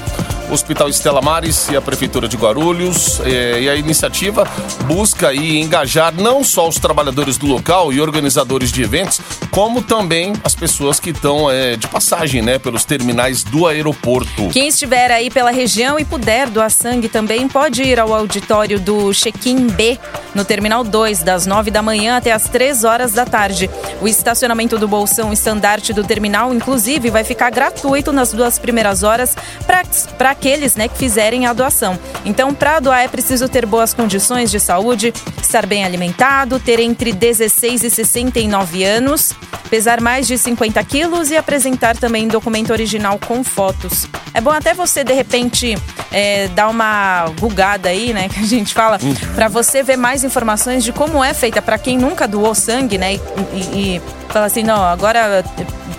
O 0.49 0.53
Hospital 0.53 0.89
Estela 0.89 1.21
Mares 1.21 1.69
e 1.69 1.75
a 1.75 1.81
Prefeitura 1.81 2.27
de 2.27 2.37
Guarulhos. 2.37 3.19
É, 3.21 3.61
e 3.61 3.69
a 3.69 3.75
iniciativa 3.75 4.47
busca 4.85 5.29
aí 5.29 5.59
engajar 5.59 6.13
não 6.13 6.43
só 6.43 6.67
os 6.67 6.75
trabalhadores 6.75 7.37
do 7.37 7.45
local 7.45 7.91
e 7.91 7.99
organizadores 7.99 8.71
de 8.71 8.83
eventos, 8.83 9.19
como 9.51 9.81
também 9.81 10.33
as 10.43 10.53
pessoas 10.53 10.99
que 10.99 11.09
estão 11.09 11.49
é, 11.49 11.75
de 11.75 11.87
passagem, 11.87 12.41
né, 12.41 12.59
pelos 12.59 12.83
terminais 12.83 13.43
do 13.43 13.65
aeroporto. 13.67 14.49
Quem 14.51 14.67
estiver 14.67 15.11
aí 15.11 15.29
pela 15.29 15.51
região 15.51 15.97
e 15.97 16.05
puder 16.05 16.49
doar 16.49 16.69
sangue 16.69 17.09
também 17.09 17.47
pode 17.47 17.81
ir 17.83 17.99
ao 17.99 18.13
auditório 18.13 18.79
do 18.79 19.13
Check-in 19.13 19.67
B, 19.67 19.97
no 20.33 20.43
Terminal 20.43 20.83
2, 20.83 21.23
das 21.23 21.45
9 21.45 21.71
da 21.71 21.81
manhã 21.81 22.17
até 22.17 22.31
as 22.31 22.49
3 22.49 22.83
horas 22.83 23.13
da 23.13 23.25
tarde. 23.25 23.69
O 24.01 24.07
estacionamento 24.07 24.77
do 24.77 24.87
Bolsão 24.87 25.31
estandarte 25.31 25.93
do 25.93 26.03
terminal, 26.03 26.53
inclusive, 26.53 27.09
vai 27.09 27.23
ficar 27.23 27.49
gratuito 27.49 28.11
nas 28.11 28.33
duas 28.33 28.59
primeiras 28.59 29.03
horas 29.03 29.35
para 29.65 30.34
aqueles 30.35 30.75
né, 30.75 30.87
que 30.87 30.97
fizerem 30.97 31.45
a 31.45 31.53
doação. 31.53 31.97
Então, 32.25 32.53
para 32.53 32.79
doar 32.79 32.99
é 32.99 33.07
preciso 33.07 33.47
ter 33.47 33.65
boas 33.65 33.93
condições 33.93 34.51
de 34.51 34.59
saúde, 34.59 35.13
estar 35.41 35.65
bem 35.65 35.85
alimentado, 35.85 36.59
ter 36.59 36.79
entre 36.79 37.13
16 37.13 37.83
e 37.83 37.89
69 37.89 38.83
anos, 38.83 39.33
pesar 39.69 40.01
mais 40.01 40.27
de 40.27 40.37
50 40.37 40.83
quilos 40.83 41.31
e 41.31 41.37
apresentar 41.37 41.95
também 41.95 42.27
documento 42.27 42.71
original 42.71 43.17
com 43.17 43.43
fotos. 43.43 44.07
É 44.33 44.41
bom 44.41 44.51
até 44.51 44.73
você, 44.73 45.03
de 45.03 45.13
repente, 45.13 45.77
é, 46.11 46.47
dar 46.49 46.67
uma 46.67 47.27
bugada 47.39 47.89
aí, 47.89 48.13
né, 48.13 48.27
que 48.29 48.39
a 48.39 48.45
gente 48.45 48.73
fala, 48.73 48.99
para 49.33 49.47
você 49.47 49.81
ver 49.81 49.97
mais 49.97 50.23
informações 50.23 50.83
de 50.83 50.91
como 50.91 51.23
é 51.23 51.33
feita 51.33 51.61
para 51.61 51.77
quem 51.77 51.97
nunca 51.97 52.27
doou 52.27 52.53
sangue, 52.53 52.97
né, 52.97 53.15
e, 53.15 53.19
e, 53.53 53.95
e 53.95 54.01
fala 54.29 54.45
assim, 54.45 54.63
não, 54.63 54.83
agora 54.83 55.43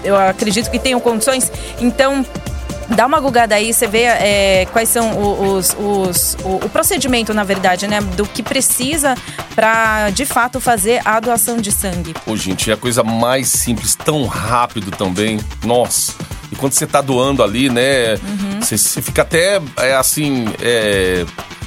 eu 0.04 0.16
acredito 0.16 0.70
que 0.70 0.78
tenho 0.78 1.00
condições, 1.00 1.50
então 1.80 2.24
dá 2.88 3.06
uma 3.06 3.20
gugada 3.20 3.54
aí, 3.54 3.72
você 3.72 3.86
vê 3.86 4.02
é, 4.02 4.66
quais 4.72 4.88
são 4.88 5.56
os, 5.56 5.76
os, 5.78 6.36
o, 6.44 6.56
o, 6.64 6.68
procedimento, 6.68 7.34
na 7.34 7.44
verdade, 7.44 7.86
né? 7.86 8.00
Do 8.00 8.26
que 8.26 8.42
precisa 8.42 9.14
para 9.54 10.10
de 10.10 10.24
fato 10.24 10.60
fazer 10.60 11.00
a 11.04 11.18
doação 11.20 11.58
de 11.58 11.72
sangue. 11.72 12.14
Ô, 12.26 12.36
gente, 12.36 12.70
é 12.70 12.74
a 12.74 12.76
coisa 12.76 13.02
mais 13.02 13.48
simples, 13.48 13.94
tão 13.94 14.26
rápido 14.26 14.90
também. 14.90 15.40
Nossa. 15.64 16.14
E 16.50 16.56
quando 16.56 16.72
você 16.72 16.86
tá 16.86 17.00
doando 17.00 17.42
ali, 17.42 17.68
né? 17.68 18.14
Uhum. 18.14 18.60
Você, 18.60 18.78
você, 18.78 19.02
fica 19.02 19.22
até 19.22 19.60
é, 19.78 19.94
assim. 19.94 20.46
É, 20.60 21.24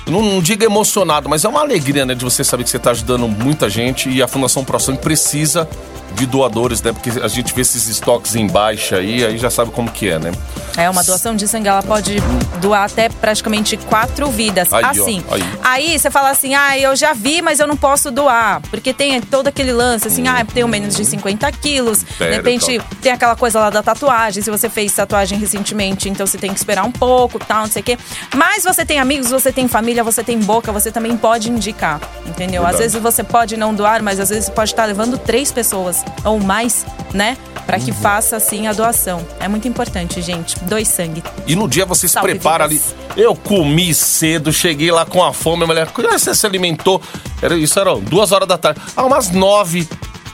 não, 0.08 0.22
não 0.22 0.42
diga 0.42 0.66
emocionado, 0.66 1.30
mas 1.30 1.44
é 1.44 1.50
uma 1.50 1.62
alegria, 1.62 2.06
né? 2.06 2.16
De 2.16 2.24
você 2.24 2.44
saber 2.44 2.64
que 2.64 2.70
você 2.70 2.80
tá 2.80 2.92
ajudando 2.92 3.28
muita 3.28 3.70
gente 3.70 4.10
e 4.10 4.22
a 4.22 4.28
Fundação 4.28 4.64
Pro 4.64 4.80
Sangue 4.80 5.00
precisa 5.00 5.68
de 6.13 6.25
doadores, 6.25 6.82
né? 6.82 6.92
Porque 6.92 7.10
a 7.20 7.28
gente 7.28 7.54
vê 7.54 7.62
esses 7.62 7.88
estoques 7.88 8.36
em 8.36 8.48
baixa 8.48 8.98
aí, 8.98 9.25
aí 9.25 9.38
já 9.38 9.50
sabe 9.50 9.72
como 9.72 9.89
que 9.92 10.10
é, 10.10 10.20
né? 10.20 10.32
É, 10.78 10.89
uma 10.89 11.04
doação 11.04 11.36
de 11.36 11.48
sangue, 11.48 11.68
ela 11.68 11.84
pode 11.84 12.18
doar 12.62 12.86
até 12.86 13.10
praticamente 13.10 13.75
quatro 13.78 14.30
vidas. 14.30 14.72
Aí, 14.72 14.86
assim, 14.86 15.24
ó, 15.28 15.36
aí. 15.36 15.44
aí. 15.62 16.00
você 16.00 16.10
fala 16.10 16.30
assim, 16.30 16.56
ah, 16.56 16.78
eu 16.78 16.96
já 16.96 17.13
vi, 17.13 17.42
mas 17.42 17.60
eu 17.60 17.68
não 17.68 17.75
posso 17.75 18.12
doar. 18.12 18.62
Porque 18.70 18.94
tem 18.94 19.20
todo 19.22 19.48
aquele 19.48 19.74
lance, 19.74 20.08
assim, 20.08 20.24
hum. 20.24 20.32
ah, 20.34 20.46
tenho 20.46 20.68
menos 20.68 20.96
de 20.96 21.04
50 21.04 21.51
quilos. 21.54 22.04
Pera, 22.18 22.32
de 22.32 22.38
repente, 22.38 22.82
tem 23.01 23.12
aquela 23.12 23.36
coisa 23.36 23.60
lá 23.60 23.70
da 23.70 23.84
tatuagem. 23.84 24.42
Se 24.42 24.50
você 24.50 24.70
fez 24.70 24.94
tatuagem 24.94 25.38
recentemente, 25.38 26.08
então 26.08 26.25
você 26.25 26.38
tem 26.38 26.51
que 26.54 26.60
esperar 26.60 26.86
um 26.86 26.92
pouco, 26.92 27.39
tal, 27.39 27.63
não 27.63 27.72
sei 27.72 27.82
o 27.82 27.86
quê. 27.86 27.98
Mas 28.36 28.63
você 28.63 28.86
tem 28.86 29.00
amigos, 29.00 29.30
você 29.30 29.51
tem 29.51 29.68
família, 29.68 30.04
você 30.04 30.24
tem 30.24 30.39
boca, 30.39 30.72
você 30.72 30.92
também 30.92 31.18
pode 31.18 31.50
indicar, 31.50 32.00
entendeu? 32.25 32.62
Verdade. 32.62 32.75
Às 32.75 32.80
vezes 32.80 33.01
você 33.01 33.24
pode 33.24 33.58
não 33.58 33.74
doar, 33.74 34.01
mas 34.01 34.20
às 34.20 34.30
vezes 34.30 34.46
você 34.46 34.51
pode 34.51 34.72
estar 34.72 34.86
levando 34.86 35.18
três 35.18 35.51
pessoas 35.51 35.99
ou 36.24 36.39
mais, 36.39 36.86
né? 37.13 37.38
Para 37.65 37.79
que 37.79 37.91
faça 37.91 38.36
assim 38.36 38.65
a 38.65 38.74
doação. 38.74 39.25
É 39.39 39.48
muito 39.48 39.68
importante, 39.68 40.22
gente. 40.22 40.58
Doe 40.63 40.84
sangue. 40.86 41.24
E 41.46 41.56
no 41.56 41.68
dia 41.68 41.86
você 41.86 42.08
se 42.08 42.20
prepara 42.20 42.68
vidas. 42.68 42.96
ali. 43.12 43.22
Eu 43.24 43.36
comi 43.36 43.94
cedo, 43.94 44.51
cheguei 44.51 44.91
lá 44.91 45.06
com 45.06 45.24
a 45.24 45.32
fome, 45.34 45.63
a 45.63 45.68
mulher, 45.68 45.88
"Ah, 45.88 46.18
você 46.18 46.34
se 46.34 46.46
alimentou? 46.48 47.01
Era 47.41 47.56
isso, 47.56 47.79
era 47.79 47.96
duas 47.96 48.32
horas 48.32 48.48
da 48.48 48.58
tarde. 48.58 48.82
Ah, 48.96 49.03
umas 49.06 49.29
nove. 49.29 49.88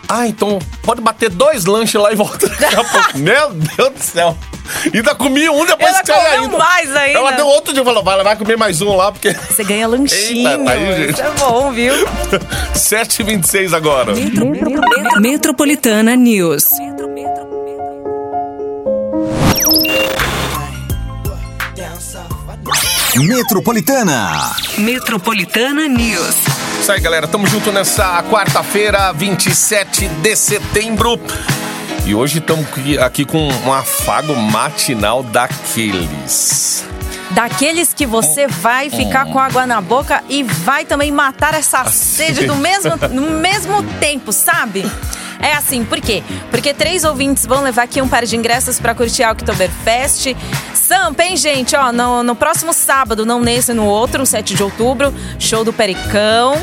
Ah, 0.08 0.28
então 0.28 0.60
pode 0.84 1.02
bater 1.02 1.30
dois 1.30 1.66
lanches 1.66 2.00
lá 2.00 2.12
e 2.12 2.16
volta 2.16 2.48
daqui 2.48 2.76
a 2.76 2.84
pouco. 2.84 3.18
Meu 3.18 3.52
Deus 3.52 3.94
do 3.94 4.00
céu. 4.00 4.38
Ainda 4.94 5.14
comi 5.16 5.48
um 5.50 5.66
depois 5.66 5.92
Ela 5.94 6.00
que 6.04 6.12
cai 6.12 6.24
comeu 6.32 6.44
ainda. 6.44 6.58
mais 6.58 6.96
ainda. 6.96 7.20
Ela 7.20 7.32
deu 7.32 7.48
outro 7.48 7.74
dia 7.74 7.82
e 7.82 7.86
falou: 7.86 8.04
vai, 8.04 8.24
vai 8.24 8.36
comer 8.36 8.58
mais 8.58 8.82
um 8.82 8.96
lá, 8.96 9.12
porque. 9.12 9.32
Você 9.34 9.64
ganha 9.64 9.88
lanchinho. 9.88 10.50
Eita, 10.50 10.64
tá 10.64 10.72
aí, 10.72 10.96
gente. 10.98 11.14
Isso 11.14 11.22
é 11.22 11.32
bom, 11.32 11.72
viu? 11.72 11.94
7h26 12.74 13.74
agora. 13.74 14.14
Metropolitana 15.20 16.16
News. 16.16 16.66
Metropolitana. 23.16 24.56
Metropolitana 24.78 25.88
News. 25.88 26.36
Isso 26.86 26.92
aí, 26.92 27.00
galera. 27.00 27.28
Tamo 27.28 27.48
junto 27.48 27.72
nessa 27.72 28.22
quarta-feira, 28.30 29.12
27 29.12 30.08
de 30.08 30.36
setembro. 30.36 31.20
E 32.06 32.14
hoje 32.14 32.38
estamos 32.38 32.64
aqui 33.04 33.26
com 33.26 33.48
um 33.48 33.74
afago 33.74 34.36
matinal 34.36 35.24
daqueles. 35.24 36.86
Daqueles 37.32 37.92
que 37.92 38.06
você 38.06 38.46
vai 38.46 38.92
ficar 38.92 39.26
com 39.26 39.40
água 39.40 39.66
na 39.66 39.82
boca 39.82 40.24
e 40.30 40.44
vai 40.44 40.86
também 40.86 41.12
matar 41.12 41.56
essa 41.56 41.86
sede 41.86 42.46
no 42.46 42.56
mesmo, 42.56 42.92
no 43.12 43.32
mesmo 43.32 43.82
tempo, 44.00 44.32
sabe? 44.32 44.86
É 45.40 45.54
assim, 45.54 45.84
por 45.84 46.00
quê? 46.00 46.24
Porque 46.50 46.74
três 46.74 47.04
ouvintes 47.04 47.46
vão 47.46 47.62
levar 47.62 47.84
aqui 47.84 48.02
um 48.02 48.08
par 48.08 48.26
de 48.26 48.36
ingressos 48.36 48.80
para 48.80 48.96
curtir 48.96 49.24
a 49.24 49.32
Oktoberfest. 49.32 50.36
Sampa, 50.74 51.24
hein, 51.24 51.36
gente? 51.36 51.76
Ó, 51.76 51.92
no, 51.92 52.24
no 52.24 52.36
próximo 52.36 52.74
sábado, 52.74 53.26
não 53.26 53.42
nesse, 53.42 53.74
no 53.74 53.86
outro, 53.86 54.20
no 54.20 54.26
7 54.26 54.54
de 54.56 54.64
outubro, 54.64 55.14
show 55.40 55.64
do 55.64 55.74
Pericão. 55.74 56.56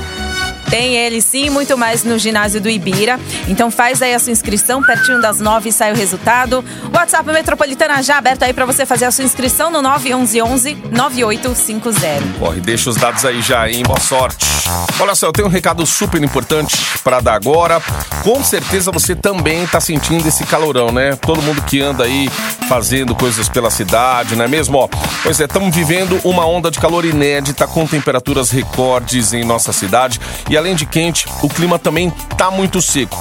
Tem 0.73 0.97
ele 0.97 1.21
sim, 1.21 1.51
muito 1.51 1.77
mais 1.77 2.03
no 2.03 2.19
ginásio 2.19 2.59
do 2.59 2.71
Ibira. 2.71 3.21
Então 3.47 3.71
faz 3.71 4.01
aí 4.01 4.15
a 4.15 4.19
sua 4.19 4.33
inscrição, 4.33 4.83
pertinho 4.83 5.21
das 5.21 5.39
nove 5.39 5.71
sai 5.71 5.93
o 5.93 5.95
resultado. 5.95 6.65
O 6.91 6.97
WhatsApp 6.97 7.31
Metropolitana 7.31 8.03
já 8.03 8.17
aberto 8.17 8.45
aí 8.45 8.55
para 8.55 8.65
você 8.65 8.87
fazer 8.87 9.05
a 9.05 9.11
sua 9.11 9.23
inscrição 9.23 9.71
no 9.71 9.83
911 9.83 10.75
9850. 10.91 12.39
Corre, 12.39 12.63
deixa 12.63 12.89
os 12.89 12.97
dados 12.97 13.23
aí 13.27 13.43
já, 13.43 13.69
hein? 13.69 13.83
Boa 13.83 14.01
sorte. 14.01 14.47
Olha 14.99 15.15
só, 15.15 15.27
eu 15.27 15.33
tenho 15.33 15.47
um 15.47 15.51
recado 15.51 15.85
super 15.85 16.23
importante 16.23 16.75
para 17.05 17.21
dar 17.21 17.35
agora. 17.35 17.79
Com 18.23 18.43
certeza 18.43 18.91
você 18.91 19.15
também 19.15 19.67
tá 19.67 19.79
sentindo 19.79 20.27
esse 20.27 20.47
calorão, 20.47 20.91
né? 20.91 21.17
Todo 21.17 21.43
mundo 21.43 21.61
que 21.63 21.83
anda 21.83 22.05
aí 22.05 22.31
fazendo 22.67 23.15
coisas 23.15 23.47
pela 23.47 23.71
cidade, 23.71 24.37
não 24.37 24.47
é 24.47 24.49
mesmo? 24.49 24.79
Ó, 24.79 24.89
pois 25.23 25.39
é, 25.39 25.45
estamos 25.45 25.75
vivendo 25.75 26.19
uma 26.25 26.47
onda 26.47 26.71
de 26.71 26.79
calor 26.79 27.05
inédita 27.05 27.67
com 27.67 27.87
temperaturas 27.87 28.51
recordes 28.51 29.35
em 29.35 29.45
nossa 29.45 29.71
cidade 29.71 30.19
e 30.49 30.57
além 30.63 30.75
de 30.77 30.87
quente, 30.87 31.27
o 31.43 31.49
clima 31.49 31.79
também 31.79 32.11
tá 32.39 32.51
muito 32.51 32.81
seco. 32.81 33.19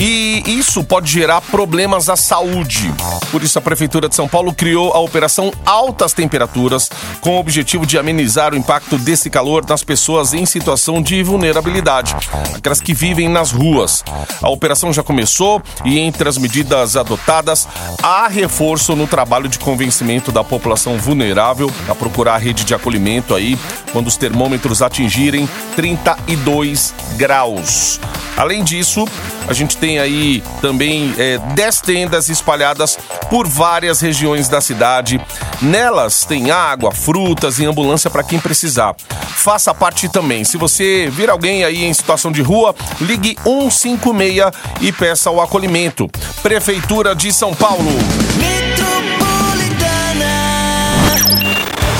E 0.00 0.42
isso 0.46 0.82
pode 0.82 1.12
gerar 1.12 1.42
problemas 1.42 2.08
à 2.08 2.16
saúde. 2.16 2.90
Por 3.30 3.42
isso, 3.42 3.58
a 3.58 3.62
Prefeitura 3.62 4.08
de 4.08 4.14
São 4.14 4.26
Paulo 4.26 4.54
criou 4.54 4.94
a 4.94 4.98
Operação 4.98 5.52
Altas 5.66 6.14
Temperaturas, 6.14 6.90
com 7.20 7.36
o 7.36 7.38
objetivo 7.38 7.84
de 7.84 7.98
amenizar 7.98 8.54
o 8.54 8.56
impacto 8.56 8.96
desse 8.96 9.28
calor 9.28 9.62
nas 9.68 9.84
pessoas 9.84 10.32
em 10.32 10.46
situação 10.46 11.02
de 11.02 11.22
vulnerabilidade, 11.22 12.16
aquelas 12.54 12.80
que 12.80 12.94
vivem 12.94 13.28
nas 13.28 13.52
ruas. 13.52 14.02
A 14.40 14.48
operação 14.48 14.90
já 14.90 15.02
começou 15.02 15.62
e, 15.84 15.98
entre 15.98 16.26
as 16.26 16.38
medidas 16.38 16.96
adotadas, 16.96 17.68
há 18.02 18.26
reforço 18.26 18.96
no 18.96 19.06
trabalho 19.06 19.50
de 19.50 19.58
convencimento 19.58 20.32
da 20.32 20.42
população 20.42 20.96
vulnerável 20.96 21.70
a 21.86 21.94
procurar 21.94 22.36
a 22.36 22.38
rede 22.38 22.64
de 22.64 22.74
acolhimento 22.74 23.34
aí 23.34 23.58
quando 23.92 24.06
os 24.06 24.16
termômetros 24.16 24.80
atingirem 24.80 25.46
32 25.76 26.69
graus. 27.16 28.00
Além 28.36 28.64
disso, 28.64 29.06
a 29.48 29.52
gente 29.52 29.76
tem 29.76 29.98
aí 29.98 30.42
também 30.60 31.14
é, 31.18 31.38
10 31.54 31.80
tendas 31.80 32.28
espalhadas 32.28 32.98
por 33.28 33.46
várias 33.46 34.00
regiões 34.00 34.48
da 34.48 34.60
cidade. 34.60 35.20
Nelas 35.60 36.24
tem 36.24 36.50
água, 36.50 36.92
frutas 36.92 37.58
e 37.58 37.66
ambulância 37.66 38.08
para 38.08 38.22
quem 38.22 38.38
precisar. 38.38 38.94
Faça 39.36 39.74
parte 39.74 40.08
também. 40.08 40.44
Se 40.44 40.56
você 40.56 41.10
vir 41.10 41.28
alguém 41.28 41.64
aí 41.64 41.84
em 41.84 41.92
situação 41.92 42.32
de 42.32 42.42
rua, 42.42 42.74
ligue 43.00 43.36
156 43.44 44.52
e 44.80 44.92
peça 44.92 45.30
o 45.30 45.40
acolhimento. 45.40 46.08
Prefeitura 46.42 47.14
de 47.14 47.32
São 47.32 47.54
Paulo. 47.54 47.90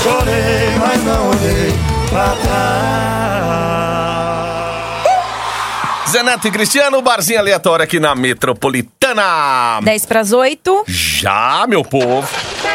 Chorei, 0.03 0.77
mas 0.79 1.03
não 1.03 1.29
olhei 1.29 1.73
pra 2.09 2.35
trás. 2.43 3.10
Zeneto 6.11 6.45
e 6.45 6.51
Cristiano, 6.51 7.01
barzinho 7.01 7.39
aleatório 7.39 7.83
aqui 7.83 7.97
na 7.97 8.13
Metropolitana. 8.13 9.79
10 9.81 10.05
para 10.05 10.19
as 10.19 10.33
8. 10.33 10.83
Já, 10.85 11.65
meu 11.69 11.85
povo. 11.85 12.27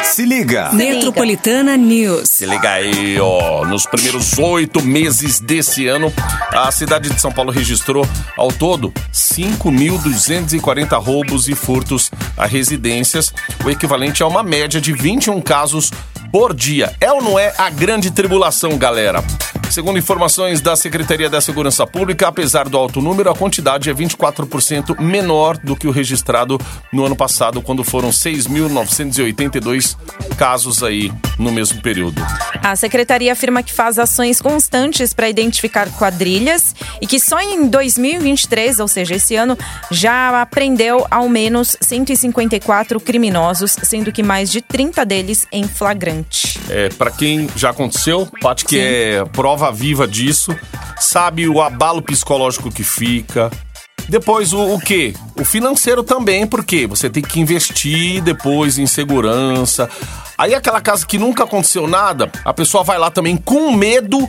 Se 0.03 0.25
liga. 0.25 0.71
Metropolitana 0.73 1.77
News. 1.77 2.31
Se 2.31 2.47
liga 2.47 2.71
aí, 2.71 3.21
ó. 3.21 3.67
Nos 3.67 3.85
primeiros 3.85 4.39
oito 4.39 4.83
meses 4.83 5.39
desse 5.39 5.87
ano, 5.87 6.11
a 6.51 6.73
cidade 6.73 7.11
de 7.11 7.21
São 7.21 7.31
Paulo 7.31 7.51
registrou, 7.51 8.09
ao 8.39 8.51
todo, 8.51 8.91
5.240 9.13 10.99
roubos 10.99 11.47
e 11.47 11.55
furtos 11.55 12.11
a 12.39 12.47
residências, 12.47 13.35
o 13.63 13.69
equivalente 13.69 14.23
a 14.23 14.27
uma 14.27 14.43
média 14.43 14.81
de 14.81 14.95
21 14.95 15.43
casos 15.43 15.91
por 16.33 16.55
dia. 16.55 16.95
É 17.01 17.13
ou 17.13 17.23
não 17.23 17.39
é 17.39 17.53
a 17.59 17.69
grande 17.69 18.11
tribulação, 18.11 18.79
galera? 18.79 19.23
Segundo 19.71 19.99
informações 19.99 20.61
da 20.61 20.75
Secretaria 20.75 21.29
da 21.29 21.41
Segurança 21.41 21.87
Pública, 21.87 22.29
apesar 22.29 22.69
do 22.69 22.79
alto 22.79 23.03
número, 23.03 23.29
a 23.31 23.35
quantidade 23.35 23.91
é 23.91 23.95
24% 23.95 24.99
menor 24.99 25.59
do 25.59 25.77
que 25.77 25.87
o 25.87 25.91
registrado 25.91 26.59
no 26.93 27.05
ano 27.05 27.15
passado, 27.15 27.61
quando 27.61 27.85
foram 27.85 28.09
6.982 28.11 29.97
casos 30.39 30.83
aí 30.83 31.13
no 31.39 31.53
mesmo 31.53 31.83
período. 31.83 32.23
A 32.63 32.75
secretaria 32.75 33.33
afirma 33.33 33.63
que 33.63 33.73
faz 33.73 33.99
ações 33.99 34.41
constantes 34.41 35.13
para 35.13 35.29
identificar 35.29 35.91
quadrilhas 35.91 36.75
e 37.01 37.07
que 37.07 37.21
só 37.21 37.41
em 37.41 37.69
2023, 37.69 38.81
ou 38.81 38.89
seja, 38.89 39.17
esse 39.17 39.37
ano, 39.37 39.59
já 39.91 40.41
apreendeu 40.41 41.07
ao 41.11 41.29
menos 41.29 41.77
154 41.81 42.99
criminosos, 42.99 43.77
sendo 43.83 44.11
que 44.11 44.23
mais 44.23 44.51
de 44.51 44.63
30 44.63 45.05
deles 45.05 45.47
em 45.53 45.65
flagrante. 45.69 46.59
É, 46.71 46.89
para 46.89 47.11
quem 47.11 47.49
já 47.55 47.71
aconteceu, 47.71 48.27
Paty 48.41 48.65
que 48.65 48.77
Sim. 48.77 48.83
é 48.83 49.25
prova 49.33 49.56
viva 49.73 50.07
disso, 50.07 50.57
sabe 50.99 51.49
o 51.49 51.61
abalo 51.61 52.03
psicológico 52.03 52.71
que 52.71 52.85
fica. 52.85 53.51
Depois 54.09 54.53
o, 54.53 54.75
o 54.75 54.81
quê? 54.81 55.15
O 55.39 55.45
financeiro 55.45 56.03
também, 56.03 56.47
porque 56.47 56.87
você 56.87 57.11
tem 57.11 57.23
que 57.23 57.41
investir 57.41 58.23
depois 58.23 58.79
em 58.79 58.87
segurança. 58.87 59.89
Aí 60.39 60.55
aquela 60.55 60.81
casa 60.81 61.07
que 61.07 61.19
nunca 61.19 61.45
aconteceu 61.45 61.87
nada, 61.87 62.31
a 62.45 62.53
pessoa 62.53 62.85
vai 62.85 62.99
lá 62.99 63.11
também 63.11 63.37
com 63.37 63.73
medo, 63.73 64.29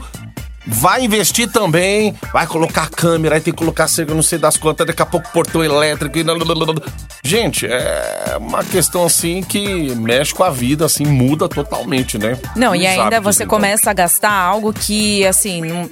vai 0.68 1.04
investir 1.04 1.50
também, 1.50 2.14
vai 2.34 2.46
colocar 2.46 2.90
câmera, 2.90 3.36
aí 3.36 3.42
tem 3.42 3.54
que 3.54 3.58
colocar 3.58 3.88
cerca, 3.88 4.14
não 4.14 4.22
sei 4.22 4.38
das 4.38 4.58
quantas, 4.58 4.86
daqui 4.86 5.02
a 5.02 5.06
pouco 5.06 5.32
portão 5.32 5.64
elétrico. 5.64 6.18
e. 6.20 6.26
Gente, 7.24 7.66
é 7.66 8.36
uma 8.40 8.64
questão 8.64 9.06
assim 9.06 9.42
que 9.42 9.96
mexe 9.96 10.34
com 10.34 10.44
a 10.44 10.50
vida, 10.50 10.86
assim, 10.86 11.06
muda 11.06 11.48
totalmente, 11.48 12.18
né? 12.18 12.38
Não, 12.56 12.76
e 12.76 12.80
Os 12.82 12.86
ainda 12.86 13.04
hábitos, 13.18 13.24
você 13.36 13.44
então. 13.44 13.56
começa 13.58 13.90
a 13.90 13.94
gastar 13.94 14.32
algo 14.32 14.74
que, 14.74 15.26
assim, 15.26 15.62
não- 15.62 15.90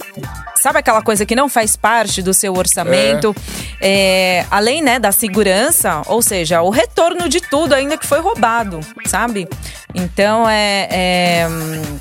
sabe 0.61 0.79
aquela 0.79 1.01
coisa 1.01 1.25
que 1.25 1.35
não 1.35 1.47
faz 1.49 1.75
parte 1.75 2.21
do 2.21 2.33
seu 2.33 2.53
orçamento? 2.55 3.35
É, 3.81 4.45
além, 4.51 4.81
né, 4.81 4.99
da 4.99 5.11
segurança, 5.11 6.01
ou 6.07 6.21
seja, 6.21 6.61
o 6.61 6.69
retorno 6.69 7.27
de 7.29 7.39
tudo 7.39 7.73
ainda 7.73 7.97
que 7.97 8.05
foi 8.05 8.19
roubado, 8.19 8.79
sabe? 9.05 9.47
Então, 9.93 10.47
é, 10.49 10.87
é, 10.91 11.47
hum, 11.49 11.99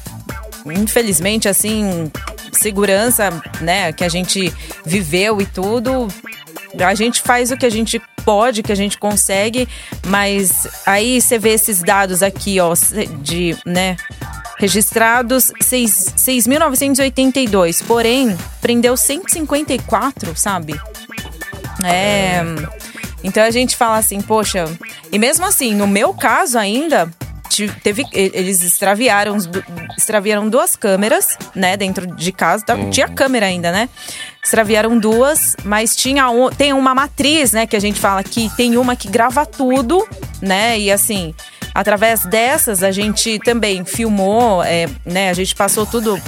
infelizmente, 0.72 1.48
assim, 1.48 2.10
segurança, 2.54 3.30
né, 3.60 3.92
que 3.92 4.04
a 4.04 4.08
gente 4.08 4.52
viveu 4.84 5.40
e 5.40 5.46
tudo, 5.46 6.08
a 6.78 6.94
gente 6.94 7.22
faz 7.22 7.50
o 7.50 7.56
que 7.56 7.66
a 7.66 7.70
gente 7.70 8.00
pode, 8.24 8.62
que 8.62 8.72
a 8.72 8.76
gente 8.76 8.96
consegue, 8.98 9.68
mas 10.06 10.66
aí 10.86 11.20
você 11.20 11.38
vê 11.38 11.50
esses 11.50 11.80
dados 11.80 12.22
aqui, 12.22 12.58
ó, 12.60 12.74
de, 13.20 13.56
né, 13.66 13.96
registrados 14.58 15.52
seis- 15.60 16.14
6.982, 16.16 17.82
porém, 17.86 18.36
prendeu 18.60 18.96
154, 18.96 20.36
sabe? 20.36 20.80
É. 21.84 22.40
Então 23.22 23.42
a 23.42 23.50
gente 23.50 23.76
fala 23.76 23.98
assim, 23.98 24.20
poxa, 24.20 24.64
e 25.10 25.18
mesmo 25.18 25.44
assim, 25.46 25.74
no 25.74 25.86
meu 25.86 26.12
caso 26.14 26.58
ainda, 26.58 27.10
teve, 27.82 28.04
eles 28.12 28.62
extraviaram, 28.62 29.36
extraviaram 29.96 30.48
duas 30.48 30.76
câmeras, 30.76 31.36
né, 31.54 31.76
dentro 31.76 32.06
de 32.06 32.32
casa. 32.32 32.64
Tá- 32.64 32.76
Tinha 32.90 33.08
câmera 33.08 33.46
ainda, 33.46 33.70
né? 33.72 33.88
Extraviaram 34.42 34.98
duas, 34.98 35.56
mas 35.64 35.96
tinha 35.96 36.28
um, 36.30 36.50
tem 36.50 36.72
uma 36.72 36.94
matriz, 36.94 37.52
né, 37.52 37.66
que 37.66 37.76
a 37.76 37.80
gente 37.80 37.98
fala 37.98 38.22
que 38.22 38.50
tem 38.56 38.76
uma 38.76 38.94
que 38.94 39.08
grava 39.08 39.46
tudo, 39.46 40.06
né? 40.42 40.78
E 40.78 40.90
assim, 40.92 41.34
através 41.74 42.24
dessas 42.26 42.82
a 42.82 42.90
gente 42.90 43.38
também 43.40 43.84
filmou, 43.84 44.62
é, 44.62 44.86
né? 45.04 45.30
A 45.30 45.34
gente 45.34 45.54
passou 45.54 45.86
tudo 45.86 46.20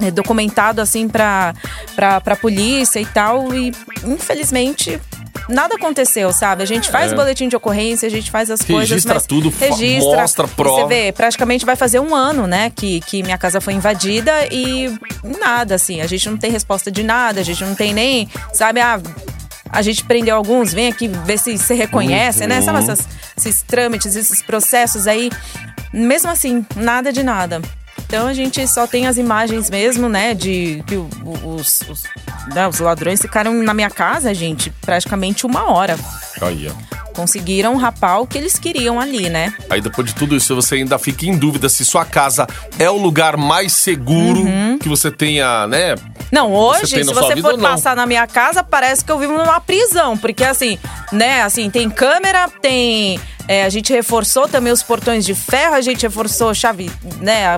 é, 0.00 0.10
documentado 0.10 0.80
assim 0.80 1.08
pra, 1.08 1.54
pra 1.96 2.36
polícia 2.36 3.00
e 3.00 3.06
tal. 3.06 3.52
E 3.54 3.72
infelizmente. 4.04 5.00
Nada 5.50 5.74
aconteceu, 5.74 6.32
sabe? 6.32 6.62
A 6.62 6.66
gente 6.66 6.90
faz 6.90 7.10
É. 7.10 7.14
o 7.14 7.16
boletim 7.16 7.48
de 7.48 7.56
ocorrência, 7.56 8.06
a 8.06 8.10
gente 8.10 8.30
faz 8.30 8.50
as 8.50 8.60
coisas, 8.62 8.88
Registra 8.90 9.20
tudo, 9.20 9.50
registra, 9.50 10.20
mostra, 10.20 10.48
prova. 10.48 10.82
Você 10.82 10.86
vê, 10.88 11.12
praticamente 11.12 11.66
vai 11.66 11.76
fazer 11.76 11.98
um 12.00 12.14
ano, 12.14 12.46
né, 12.46 12.70
que, 12.74 13.00
que 13.00 13.22
minha 13.22 13.36
casa 13.38 13.60
foi 13.60 13.74
invadida 13.74 14.32
e 14.50 14.92
nada, 15.40 15.74
assim. 15.74 16.00
A 16.00 16.06
gente 16.06 16.28
não 16.30 16.36
tem 16.36 16.50
resposta 16.50 16.90
de 16.90 17.02
nada, 17.02 17.40
a 17.40 17.44
gente 17.44 17.64
não 17.64 17.74
tem 17.74 17.92
nem, 17.92 18.28
sabe, 18.52 18.80
ah, 18.80 19.00
a 19.70 19.82
gente 19.82 20.04
prendeu 20.04 20.36
alguns, 20.36 20.72
vem 20.72 20.88
aqui 20.88 21.08
ver 21.08 21.38
se 21.38 21.56
se 21.58 21.74
reconhece, 21.74 22.46
né? 22.46 22.58
Uhum. 22.58 22.64
Sabe 22.64 22.78
essas- 22.78 23.08
esses 23.36 23.62
trâmites, 23.62 24.14
esses 24.16 24.42
processos 24.42 25.06
aí. 25.06 25.30
Mesmo 25.92 26.30
assim, 26.30 26.64
nada 26.76 27.12
de 27.12 27.22
nada. 27.22 27.60
Então 28.10 28.26
a 28.26 28.32
gente 28.34 28.66
só 28.66 28.88
tem 28.88 29.06
as 29.06 29.18
imagens 29.18 29.70
mesmo, 29.70 30.08
né? 30.08 30.34
De 30.34 30.82
que 30.84 30.96
os, 30.96 31.80
os, 31.88 32.02
né, 32.52 32.66
os 32.66 32.80
ladrões 32.80 33.22
ficaram 33.22 33.54
na 33.62 33.72
minha 33.72 33.88
casa, 33.88 34.34
gente, 34.34 34.68
praticamente 34.80 35.46
uma 35.46 35.70
hora. 35.70 35.96
Aí, 36.42 36.68
ó. 36.68 36.90
Conseguiram 37.12 37.76
rapar 37.76 38.20
o 38.20 38.26
que 38.26 38.36
eles 38.36 38.58
queriam 38.58 38.98
ali, 38.98 39.28
né? 39.28 39.54
Aí 39.68 39.80
depois 39.80 40.08
de 40.08 40.14
tudo 40.16 40.34
isso, 40.34 40.56
você 40.56 40.74
ainda 40.74 40.98
fica 40.98 41.24
em 41.24 41.38
dúvida 41.38 41.68
se 41.68 41.84
sua 41.84 42.04
casa 42.04 42.48
é 42.80 42.90
o 42.90 42.96
lugar 42.96 43.36
mais 43.36 43.74
seguro 43.74 44.44
que 44.80 44.88
você 44.88 45.08
tenha, 45.08 45.68
né? 45.68 45.94
Não, 46.30 46.52
hoje, 46.52 46.86
Você 46.86 47.04
se 47.04 47.12
você 47.12 47.36
for 47.36 47.58
passar 47.58 47.96
na 47.96 48.06
minha 48.06 48.26
casa, 48.26 48.62
parece 48.62 49.04
que 49.04 49.10
eu 49.10 49.18
vivo 49.18 49.36
numa 49.36 49.60
prisão. 49.60 50.16
Porque 50.16 50.44
assim, 50.44 50.78
né, 51.12 51.42
assim, 51.42 51.68
tem 51.70 51.90
câmera, 51.90 52.48
tem. 52.60 53.20
é, 53.48 53.64
a 53.64 53.68
gente 53.68 53.92
reforçou 53.92 54.48
também 54.48 54.72
os 54.72 54.82
portões 54.82 55.24
de 55.24 55.34
ferro, 55.34 55.74
a 55.74 55.80
gente 55.80 56.02
reforçou 56.02 56.54
chave, 56.54 56.90
né? 57.20 57.56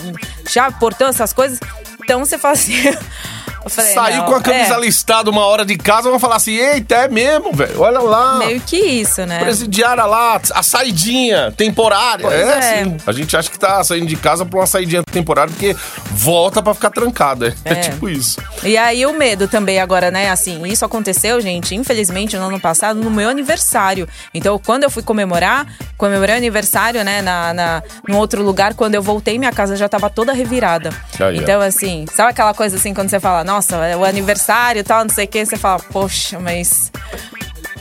Chave, 0.48 0.78
portão, 0.78 1.08
essas 1.08 1.32
coisas. 1.32 1.58
Então 2.02 2.20
você 2.20 2.38
fala 2.38 2.54
assim. 2.54 2.74
falei, 3.70 3.94
Saiu 3.94 4.24
com 4.24 4.34
a 4.34 4.40
camisa 4.40 4.74
é, 4.74 4.80
listada 4.80 5.30
uma 5.30 5.44
hora 5.46 5.64
de 5.64 5.76
casa, 5.76 6.10
vão 6.10 6.18
falar 6.18 6.36
assim: 6.36 6.54
eita, 6.54 6.94
é 6.94 7.08
mesmo, 7.08 7.52
velho. 7.52 7.80
Olha 7.80 8.00
lá. 8.00 8.38
Meio 8.38 8.60
que 8.60 8.76
isso, 8.76 9.24
né? 9.26 9.38
Presidiária 9.38 10.04
lá, 10.04 10.40
a 10.52 10.62
saidinha 10.62 11.52
temporária. 11.56 12.26
Pois 12.26 12.34
é, 12.34 12.42
é. 12.42 12.58
assim. 12.58 12.96
A 13.06 13.12
gente 13.12 13.36
acha 13.36 13.50
que 13.50 13.58
tá 13.58 13.82
saindo 13.84 14.06
de 14.06 14.16
casa 14.16 14.44
pra 14.44 14.60
uma 14.60 14.66
saidinha 14.66 15.02
temporária 15.02 15.52
porque 15.52 15.76
volta 16.10 16.62
pra 16.62 16.74
ficar 16.74 16.90
trancada. 16.90 17.54
É, 17.64 17.72
É. 17.72 17.74
tipo 17.90 18.08
isso. 18.08 18.40
E 18.62 18.76
aí 18.76 19.04
o 19.06 19.12
medo 19.12 19.48
também 19.48 19.80
agora, 19.80 20.10
né? 20.10 20.30
Assim, 20.30 20.62
isso 20.66 20.84
aconteceu, 20.84 21.40
gente, 21.40 21.74
infelizmente 21.74 22.36
no 22.36 22.46
ano 22.46 22.60
passado, 22.60 23.00
no 23.00 23.10
meu 23.10 23.28
aniversário. 23.28 24.08
Então, 24.32 24.58
quando 24.58 24.84
eu 24.84 24.90
fui 24.90 25.02
comemorar, 25.02 25.66
comemorei 25.96 26.34
o 26.34 26.38
aniversário, 26.38 27.04
né, 27.04 27.22
na, 27.22 27.54
na, 27.54 27.82
num 28.08 28.16
outro 28.16 28.42
lugar, 28.42 28.74
quando 28.74 28.94
eu 28.94 29.02
voltei, 29.02 29.38
minha 29.38 29.52
casa 29.52 29.76
já 29.76 29.88
tava 29.88 30.08
toda 30.08 30.32
revirada. 30.32 30.90
Aí, 31.20 31.38
então, 31.38 31.60
assim, 31.60 32.06
sabe 32.14 32.30
aquela 32.30 32.54
coisa 32.54 32.76
assim, 32.76 32.94
quando 32.94 33.08
você 33.08 33.20
fala, 33.20 33.44
nossa, 33.52 33.76
é 33.86 33.96
o 33.96 34.04
aniversário 34.04 34.80
e 34.80 34.82
tal, 34.82 35.04
não 35.04 35.10
sei 35.14 35.26
o 35.26 35.28
que, 35.28 35.44
você 35.44 35.56
fala, 35.56 35.78
poxa, 35.78 36.38
mas. 36.38 36.90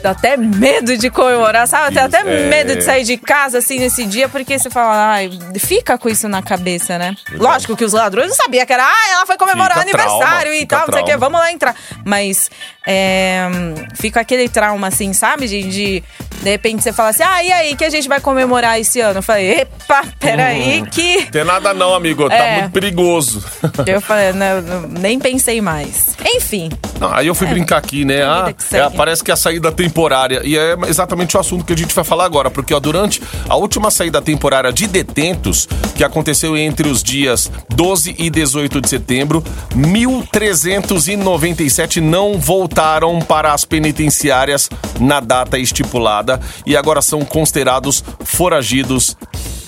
Dá 0.01 0.11
até 0.11 0.35
medo 0.35 0.97
de 0.97 1.11
comemorar, 1.11 1.67
sabe? 1.67 1.93
Dá 1.93 2.05
até 2.05 2.21
é. 2.21 2.47
medo 2.47 2.75
de 2.75 2.81
sair 2.81 3.03
de 3.03 3.17
casa 3.17 3.59
assim 3.59 3.77
nesse 3.77 4.03
dia, 4.03 4.27
porque 4.27 4.57
você 4.57 4.67
fala, 4.67 5.11
ai, 5.11 5.29
fica 5.59 5.95
com 5.95 6.09
isso 6.09 6.27
na 6.27 6.41
cabeça, 6.41 6.97
né? 6.97 7.15
Lógico 7.33 7.77
que 7.77 7.85
os 7.85 7.93
ladrões 7.93 8.29
não 8.29 8.35
sabiam 8.35 8.65
que 8.65 8.73
era, 8.73 8.83
ah, 8.83 9.11
ela 9.11 9.25
foi 9.27 9.37
comemorar 9.37 9.77
o 9.77 9.81
Fica 9.81 9.95
trauma, 9.95 10.13
aniversário 10.15 10.53
e 10.53 10.59
fica 10.61 10.75
tal, 10.75 10.87
não 10.87 10.93
sei 10.93 11.03
o 11.03 11.05
que, 11.05 11.11
trauma. 11.11 11.25
vamos 11.29 11.39
lá 11.39 11.51
entrar. 11.51 11.75
Mas 12.03 12.49
é, 12.87 13.47
fica 13.93 14.19
aquele 14.19 14.49
trauma, 14.49 14.87
assim, 14.87 15.13
sabe? 15.13 15.47
De, 15.47 15.63
de, 15.69 16.03
de 16.41 16.49
repente 16.49 16.81
você 16.83 16.91
fala 16.91 17.09
assim, 17.09 17.23
ah, 17.23 17.43
e 17.43 17.51
aí, 17.51 17.75
que 17.75 17.85
a 17.85 17.89
gente 17.89 18.07
vai 18.07 18.19
comemorar 18.19 18.79
esse 18.79 18.99
ano? 18.99 19.19
Eu 19.19 19.23
falei, 19.23 19.61
epa, 19.61 20.03
peraí, 20.19 20.83
que. 20.91 21.25
Tem 21.31 21.43
nada 21.43 21.73
não, 21.73 21.93
amigo. 21.93 22.27
Tá 22.29 22.35
É. 22.35 22.59
muito 22.61 22.71
perigoso. 22.71 23.43
Eu 23.85 24.01
falei, 24.01 24.33
não, 24.33 24.61
não, 24.61 24.81
nem 24.87 25.19
pensei 25.19 25.61
mais. 25.61 26.15
Enfim, 26.25 26.69
Não, 26.99 27.13
aí 27.13 27.27
eu 27.27 27.35
fui 27.35 27.47
brincar 27.47 27.77
aqui, 27.77 28.05
né? 28.05 28.23
Ah, 28.23 28.53
que 28.53 28.75
é, 28.75 28.89
parece 28.89 29.23
que 29.23 29.31
é 29.31 29.33
a 29.33 29.37
saída 29.37 29.71
temporária. 29.71 30.41
E 30.43 30.57
é 30.57 30.75
exatamente 30.87 31.35
o 31.35 31.39
assunto 31.39 31.65
que 31.65 31.73
a 31.73 31.77
gente 31.77 31.93
vai 31.93 32.03
falar 32.03 32.25
agora. 32.25 32.49
Porque, 32.49 32.73
ó, 32.73 32.79
durante 32.79 33.21
a 33.49 33.55
última 33.55 33.91
saída 33.91 34.21
temporária 34.21 34.71
de 34.71 34.87
detentos, 34.87 35.67
que 35.95 36.03
aconteceu 36.03 36.55
entre 36.57 36.87
os 36.87 37.03
dias 37.03 37.51
12 37.69 38.15
e 38.17 38.29
18 38.29 38.81
de 38.81 38.89
setembro, 38.89 39.43
1.397 39.75 41.97
não 42.01 42.39
voltaram 42.39 43.19
para 43.19 43.53
as 43.53 43.65
penitenciárias 43.65 44.69
na 44.99 45.19
data 45.19 45.57
estipulada 45.57 46.30
e 46.65 46.77
agora 46.77 47.01
são 47.01 47.25
considerados 47.25 48.01
foragidos 48.23 49.17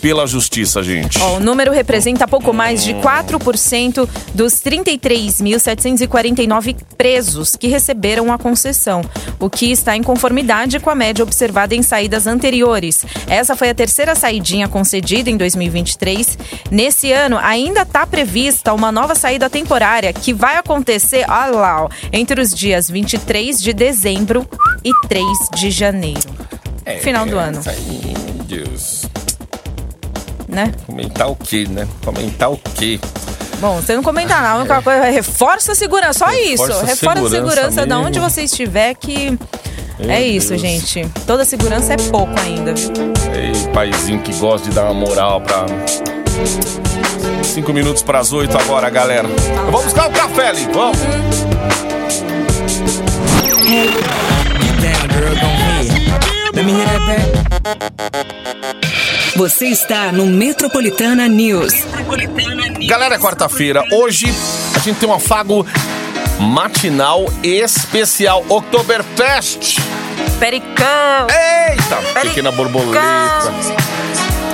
pela 0.04 0.28
justiça, 0.28 0.84
gente. 0.84 1.18
Ó, 1.22 1.38
o 1.38 1.40
número 1.40 1.72
representa 1.72 2.28
pouco 2.28 2.52
mais 2.52 2.84
de 2.84 2.94
4% 2.96 4.06
dos 4.36 4.56
33.749 4.56 6.76
presos 6.98 7.56
que 7.56 7.70
receberam 7.70 8.34
a 8.34 8.38
concessão, 8.38 9.02
o 9.40 9.50
que 9.50 9.72
está 9.72 9.96
em 9.96 10.04
conformidade 10.04 10.78
com 10.82 10.90
a 10.90 10.96
média 10.96 11.24
observada 11.24 11.74
em 11.74 11.82
saídas 11.82 12.28
anteriores. 12.28 13.06
Essa 13.28 13.56
foi 13.56 13.70
a 13.70 13.74
terceira 13.74 14.14
saidinha 14.14 14.68
concedida 14.68 15.30
em 15.30 15.38
2023. 15.38 16.38
Nesse 16.70 17.14
ano, 17.14 17.38
ainda 17.38 17.84
está 17.84 18.06
prevista 18.06 18.74
uma 18.74 18.92
nova 18.92 19.16
saída 19.16 19.50
temporária 19.50 20.12
que 20.12 20.34
vai 20.34 20.58
acontecer, 20.58 21.26
lá, 21.30 21.88
entre 22.12 22.42
os 22.42 22.54
dias 22.54 22.90
23 22.90 23.62
de 23.62 23.72
dezembro 23.72 24.46
e 24.84 24.92
3 25.08 25.26
de 25.56 25.72
janeiro. 25.72 26.28
Final 27.02 27.26
do 27.26 27.38
ano. 27.38 27.62
Ai, 27.66 27.76
meu 27.90 28.44
Deus. 28.46 29.04
né? 30.48 30.72
Comentar 30.86 31.30
o 31.30 31.36
quê, 31.36 31.66
né? 31.70 31.88
Comentar 32.04 32.52
o 32.52 32.58
quê? 32.76 33.00
Bom, 33.60 33.78
você 33.82 33.96
não 33.96 34.04
comenta 34.04 34.34
nada, 34.36 34.50
a 34.50 34.58
única 34.58 34.82
coisa 34.82 35.06
é 35.08 35.10
reforça 35.12 35.72
a 35.72 35.76
segurança, 35.76 36.20
só 36.20 36.32
isso. 36.34 36.64
Reforça 36.64 36.82
a 36.84 36.86
Reforça 36.86 37.26
a 37.26 37.30
segurança, 37.30 37.82
amigo. 37.84 38.08
onde 38.08 38.20
você 38.20 38.44
estiver 38.44 38.94
que 38.96 39.38
Meu 40.00 40.10
é 40.12 40.22
isso, 40.22 40.50
Deus. 40.50 40.62
gente. 40.62 41.08
Toda 41.26 41.46
segurança 41.46 41.94
é 41.94 41.98
pouco 41.98 42.34
ainda, 42.42 42.74
viu? 42.74 42.92
Ei, 43.34 43.54
paizinho 43.74 44.20
que 44.22 44.34
gosta 44.34 44.68
de 44.70 44.76
dar 44.76 44.84
uma 44.92 44.94
moral 44.94 45.40
pra. 45.40 45.66
Cinco 47.44 47.72
minutos 47.72 48.04
pras 48.04 48.34
oito 48.34 48.58
agora, 48.58 48.90
galera. 48.90 49.28
Eu 49.66 49.72
vou 49.72 49.82
buscar 49.82 50.10
o 50.10 50.12
café 50.12 50.50
ali, 50.50 50.68
vamos. 50.74 50.98
Head. 53.66 54.23
Let 56.54 56.66
me 56.66 56.72
hear 56.72 56.86
that 56.86 57.06
back. 57.06 57.24
Você 59.36 59.68
está 59.68 60.12
no 60.12 60.28
Metropolitana 60.28 61.28
News. 61.28 61.74
Galera, 62.88 63.16
é 63.16 63.18
quarta-feira. 63.18 63.84
Hoje 63.92 64.28
a 64.76 64.80
gente 64.80 65.00
tem 65.00 65.10
um 65.10 65.14
afago 65.14 65.66
matinal 66.40 67.26
especial 67.42 68.46
Oktoberfest. 68.48 69.80
Pericão! 70.40 71.28
Eita, 71.30 72.22
pequena 72.22 72.52
borboleta. 72.52 73.02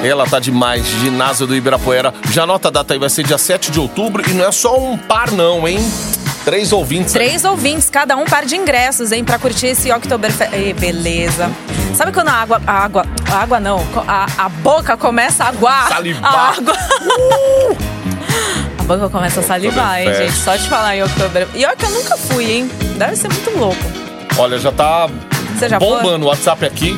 Ela 0.01 0.25
tá 0.25 0.39
demais, 0.39 0.85
ginásio 0.85 1.45
do 1.45 1.53
Ibirapuera. 1.55 2.13
Já 2.31 2.43
anota 2.43 2.69
a 2.69 2.71
data 2.71 2.93
aí, 2.93 2.99
vai 2.99 3.09
ser 3.09 3.25
dia 3.25 3.38
7 3.38 3.71
de 3.71 3.79
outubro. 3.79 4.23
E 4.29 4.33
não 4.33 4.45
é 4.45 4.51
só 4.51 4.79
um 4.79 4.97
par, 4.97 5.31
não, 5.31 5.67
hein? 5.67 5.79
Três 6.45 6.71
ouvintes. 6.71 7.15
aí. 7.15 7.21
Três 7.28 7.43
ouvintes, 7.45 7.89
cada 7.89 8.15
um 8.17 8.25
par 8.25 8.45
de 8.45 8.56
ingressos, 8.56 9.12
hein, 9.12 9.23
pra 9.23 9.38
curtir 9.38 9.67
esse 9.67 9.91
Oktoberfest. 9.91 10.54
Ei, 10.54 10.73
beleza. 10.73 11.49
Sabe 11.95 12.12
quando 12.12 12.30
a 12.30 12.34
água. 12.34 12.62
A 12.65 12.71
água. 12.84 13.06
A 13.32 13.36
água 13.41 13.60
não. 13.60 13.80
A, 14.08 14.25
a 14.38 14.49
boca 14.49 14.95
começa 14.97 15.43
a 15.43 15.47
aguar. 15.49 15.88
Salivar. 15.89 16.34
A 16.34 16.49
água. 16.58 16.73
A 18.80 18.84
boca 18.84 19.10
começa 19.10 19.39
a 19.41 19.43
salivar, 19.43 20.02
hein, 20.02 20.12
gente? 20.15 20.34
Só 20.34 20.56
de 20.56 20.67
falar 20.67 20.95
em 20.95 21.04
Oktoberfest. 21.04 21.56
E 21.56 21.63
olha 21.63 21.75
que 21.75 21.86
eu 21.86 21.91
nunca 21.91 22.17
fui, 22.17 22.52
hein? 22.52 22.71
Deve 22.97 23.15
ser 23.15 23.28
muito 23.28 23.56
louco. 23.56 23.78
Olha, 24.36 24.58
já 24.58 24.71
tá 24.71 25.08
Você 25.56 25.69
já 25.69 25.78
bombando 25.78 26.25
o 26.25 26.30
WhatsApp 26.30 26.65
aqui. 26.65 26.97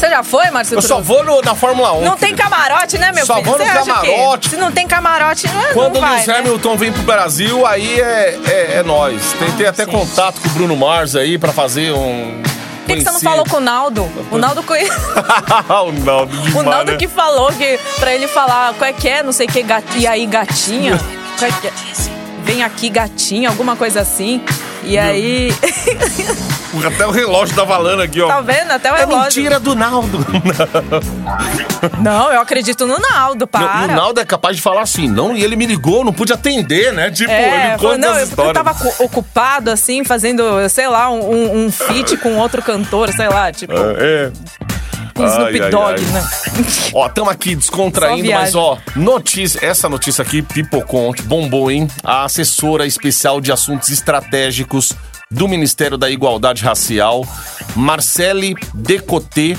Você 0.00 0.08
já 0.08 0.22
foi, 0.22 0.50
Márcio 0.50 0.76
Eu 0.76 0.80
só 0.82 0.98
vou 0.98 1.22
no- 1.22 1.42
na 1.42 1.54
Fórmula 1.54 1.92
1. 1.92 2.00
Não 2.02 2.16
tem 2.16 2.30
filho. 2.30 2.42
camarote, 2.42 2.96
né, 2.96 3.12
meu 3.12 3.26
Só 3.26 3.34
filho? 3.34 3.46
vou 3.50 3.58
no 3.58 3.64
o 3.64 3.68
camarote. 3.68 4.48
Se 4.48 4.56
não 4.56 4.72
tem 4.72 4.86
camarote, 4.88 5.46
não, 5.48 5.74
Quando 5.74 5.92
não 5.92 6.00
o 6.00 6.00
vai, 6.00 6.12
Lewis 6.12 6.26
né? 6.26 6.38
Hamilton 6.38 6.76
vem 6.78 6.90
pro 6.90 7.02
Brasil, 7.02 7.66
aí 7.66 8.00
é, 8.00 8.38
é, 8.46 8.76
é 8.78 8.82
nós. 8.82 9.20
Tentei 9.38 9.66
até 9.66 9.84
sim. 9.84 9.90
contato 9.90 10.40
com 10.40 10.48
o 10.48 10.50
Bruno 10.52 10.74
Mars 10.74 11.14
aí 11.14 11.36
pra 11.36 11.52
fazer 11.52 11.92
um. 11.92 12.40
Por 12.86 12.86
que, 12.86 12.96
que 12.96 13.02
você 13.04 13.10
não 13.12 13.20
falou 13.20 13.44
com 13.44 13.58
o 13.58 13.60
Naldo? 13.60 14.10
O 14.30 14.38
Naldo 14.38 14.62
conhece. 14.62 14.90
o 15.86 15.92
Naldo 15.92 16.32
O 16.40 16.44
demais, 16.44 16.66
Naldo 16.66 16.92
né? 16.92 16.96
que 16.96 17.06
falou 17.06 17.52
que 17.52 17.78
pra 17.98 18.14
ele 18.14 18.26
falar 18.26 18.72
qual 18.78 18.88
é 18.88 18.94
que 18.94 19.06
é, 19.06 19.22
não 19.22 19.32
sei 19.32 19.46
o 19.46 19.50
que, 19.50 19.62
gat... 19.62 19.84
e 19.96 20.06
aí 20.06 20.24
gatinha. 20.24 20.98
É 21.42 21.50
que 21.60 21.68
é? 21.68 21.72
Vem 22.42 22.62
aqui 22.62 22.88
gatinha, 22.90 23.48
alguma 23.48 23.74
coisa 23.76 24.00
assim. 24.00 24.42
E 24.82 24.98
aí. 24.98 25.52
Até 26.86 27.06
o 27.06 27.10
relógio 27.10 27.54
tá 27.54 27.66
falando 27.66 28.00
aqui, 28.00 28.20
ó. 28.20 28.28
tá 28.28 28.40
vendo? 28.40 28.70
Até 28.70 28.90
o 28.92 28.94
É 28.96 29.00
relógio. 29.00 29.22
mentira 29.42 29.58
do 29.60 29.74
Naldo. 29.74 30.24
Não, 32.00 32.32
eu 32.32 32.40
acredito 32.40 32.86
no 32.86 32.98
Naldo, 32.98 33.46
para. 33.46 33.84
o 33.84 33.86
Naldo 33.88 34.20
é 34.20 34.24
capaz 34.24 34.56
de 34.56 34.62
falar 34.62 34.82
assim, 34.82 35.08
não, 35.08 35.36
e 35.36 35.42
ele 35.42 35.56
me 35.56 35.66
ligou, 35.66 36.04
não 36.04 36.12
pude 36.12 36.32
atender, 36.32 36.92
né? 36.92 37.10
Tipo, 37.10 37.30
É, 37.32 37.70
ele 37.70 37.78
conta 37.78 37.98
não, 37.98 38.08
as 38.10 38.14
eu, 38.14 38.20
eu 38.20 38.28
histórias. 38.28 38.54
tava 38.54 38.74
cu- 38.74 39.04
ocupado, 39.04 39.70
assim, 39.70 40.04
fazendo, 40.04 40.42
sei 40.68 40.86
lá, 40.88 41.10
um, 41.10 41.20
um, 41.30 41.64
um 41.66 41.72
feat 41.72 42.16
com 42.18 42.36
outro 42.36 42.62
cantor, 42.62 43.10
sei 43.12 43.28
lá, 43.28 43.50
tipo, 43.52 43.72
É. 43.76 44.30
com 45.14 45.26
Snoop 45.26 45.60
ai, 45.60 45.70
Dogg, 45.70 45.94
ai. 45.94 46.12
né? 46.12 46.26
Ó, 46.94 47.06
estamos 47.06 47.32
aqui 47.32 47.54
descontraindo, 47.54 48.30
mas 48.30 48.54
ó, 48.54 48.78
notícia, 48.96 49.64
essa 49.64 49.88
notícia 49.88 50.22
aqui 50.22 50.42
pipocou 50.42 51.08
ontem, 51.08 51.22
bombou, 51.22 51.70
hein? 51.70 51.88
A 52.02 52.24
assessora 52.24 52.86
especial 52.86 53.40
de 53.40 53.52
assuntos 53.52 53.88
estratégicos 53.90 54.92
do 55.30 55.46
Ministério 55.46 55.96
da 55.96 56.10
Igualdade 56.10 56.64
Racial, 56.64 57.24
Marcele 57.76 58.54
Decoté, 58.74 59.56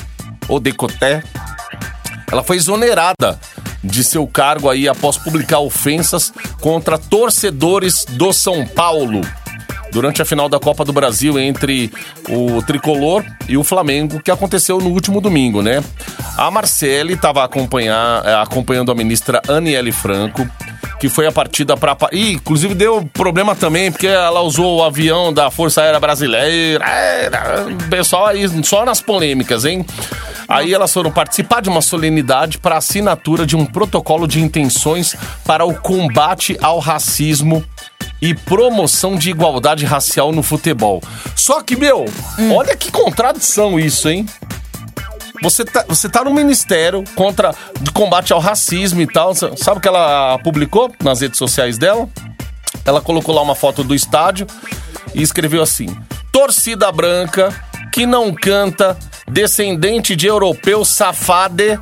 ou 0.48 0.60
Decoté, 0.60 1.24
ela 2.32 2.44
foi 2.44 2.58
exonerada 2.58 3.40
de 3.84 4.04
seu 4.04 4.28
cargo 4.28 4.70
aí 4.70 4.88
após 4.88 5.18
publicar 5.18 5.60
ofensas 5.60 6.32
contra 6.60 6.98
torcedores 6.98 8.06
do 8.06 8.32
São 8.32 8.66
Paulo. 8.66 9.22
Durante 9.92 10.22
a 10.22 10.26
final 10.26 10.48
da 10.48 10.60
Copa 10.60 10.86
do 10.86 10.94
Brasil 10.94 11.38
entre 11.38 11.92
o 12.30 12.62
Tricolor 12.64 13.24
e 13.48 13.58
o 13.58 13.64
Flamengo, 13.64 14.22
que 14.22 14.32
aconteceu 14.32 14.80
no 14.80 14.90
último 14.90 15.20
domingo, 15.20 15.62
né? 15.62 15.84
A 16.38 16.50
Marcele 16.50 17.14
estava 17.14 17.44
acompanhando 17.44 18.92
a 18.92 18.96
ministra 18.96 19.42
Aniele 19.48 19.92
Franco, 19.92 20.48
que 21.00 21.10
foi 21.10 21.26
a 21.28 21.32
partida 21.32 21.76
para. 21.76 21.98
Ih, 22.12 22.34
inclusive 22.34 22.76
deu 22.76 23.04
problema 23.12 23.56
também, 23.56 23.92
porque 23.92 24.08
ela 24.08 24.42
usou 24.42 24.78
o 24.78 24.84
avião 24.84 25.34
da 25.34 25.50
Força 25.50 25.82
Aérea 25.82 26.00
Brasileira. 26.00 26.86
É, 26.86 27.30
pessoal 27.90 28.28
aí, 28.28 28.48
só 28.64 28.86
nas 28.86 29.02
polêmicas, 29.02 29.66
hein? 29.66 29.86
Aí 30.48 30.74
elas 30.74 30.94
foram 30.94 31.10
participar 31.10 31.62
de 31.62 31.70
uma 31.70 31.82
solenidade 31.82 32.58
para 32.58 32.78
assinatura 32.78 33.46
de 33.46 33.56
um 33.56 33.66
protocolo 33.66 34.28
de 34.28 34.42
intenções 34.42 35.16
para 35.46 35.66
o 35.66 35.74
combate 35.74 36.58
ao 36.62 36.78
racismo 36.78 37.64
e 38.22 38.36
promoção 38.36 39.16
de 39.16 39.32
igualdade 39.32 39.86
racial 39.86 40.32
no 40.32 40.44
futebol. 40.44 41.02
Só 41.36 41.62
que, 41.64 41.76
meu, 41.76 42.06
olha 42.54 42.76
que 42.76 42.92
contradição 42.92 43.80
isso, 43.80 44.08
hein? 44.08 44.26
Você 45.42 45.66
tá, 45.66 45.84
você 45.88 46.08
tá 46.08 46.24
no 46.24 46.32
ministério 46.32 47.04
contra 47.16 47.56
de 47.80 47.92
combate 47.92 48.32
ao 48.32 48.40
racismo 48.40 49.02
e 49.02 49.08
tal. 49.08 49.34
Sabe 49.34 49.80
o 49.80 49.82
que 49.82 49.88
ela 49.88 50.38
publicou 50.40 50.94
nas 51.04 51.22
redes 51.22 51.40
sociais 51.40 51.80
dela? 51.80 52.08
Ela 52.86 53.02
colocou 53.02 53.34
lá 53.34 53.42
uma 53.42 53.56
foto 53.56 53.84
do 53.84 53.96
estádio 53.96 54.46
e 55.16 55.22
escreveu 55.24 55.64
assim: 55.64 55.88
Torcida 56.32 56.92
branca 56.92 57.52
que 57.92 58.06
não 58.06 58.34
canta, 58.34 58.98
descendente 59.28 60.16
de 60.16 60.28
europeu 60.28 60.86
safade, 60.86 61.78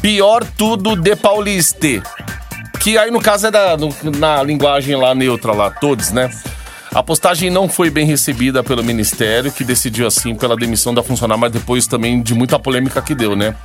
pior 0.00 0.44
tudo 0.56 0.94
de 0.94 1.16
pauliste. 1.16 2.02
Que 2.86 2.96
aí 2.96 3.10
no 3.10 3.20
caso 3.20 3.48
é 3.48 3.50
da, 3.50 3.76
no- 3.76 3.92
na 4.16 4.40
linguagem 4.44 4.94
lá 4.94 5.12
neutra 5.12 5.50
lá, 5.52 5.72
todos, 5.72 6.12
né? 6.12 6.30
A 6.94 7.02
postagem 7.02 7.50
não 7.50 7.68
foi 7.68 7.90
bem 7.90 8.06
recebida 8.06 8.62
pelo 8.62 8.84
Ministério, 8.84 9.50
que 9.50 9.64
decidiu 9.64 10.06
assim 10.06 10.36
pela 10.36 10.54
demissão 10.56 10.94
da 10.94 11.02
funcionária, 11.02 11.40
mas 11.40 11.50
depois 11.50 11.88
também 11.88 12.22
de 12.22 12.32
muita 12.32 12.60
polêmica 12.60 13.02
que 13.02 13.12
deu, 13.12 13.34
né? 13.34 13.56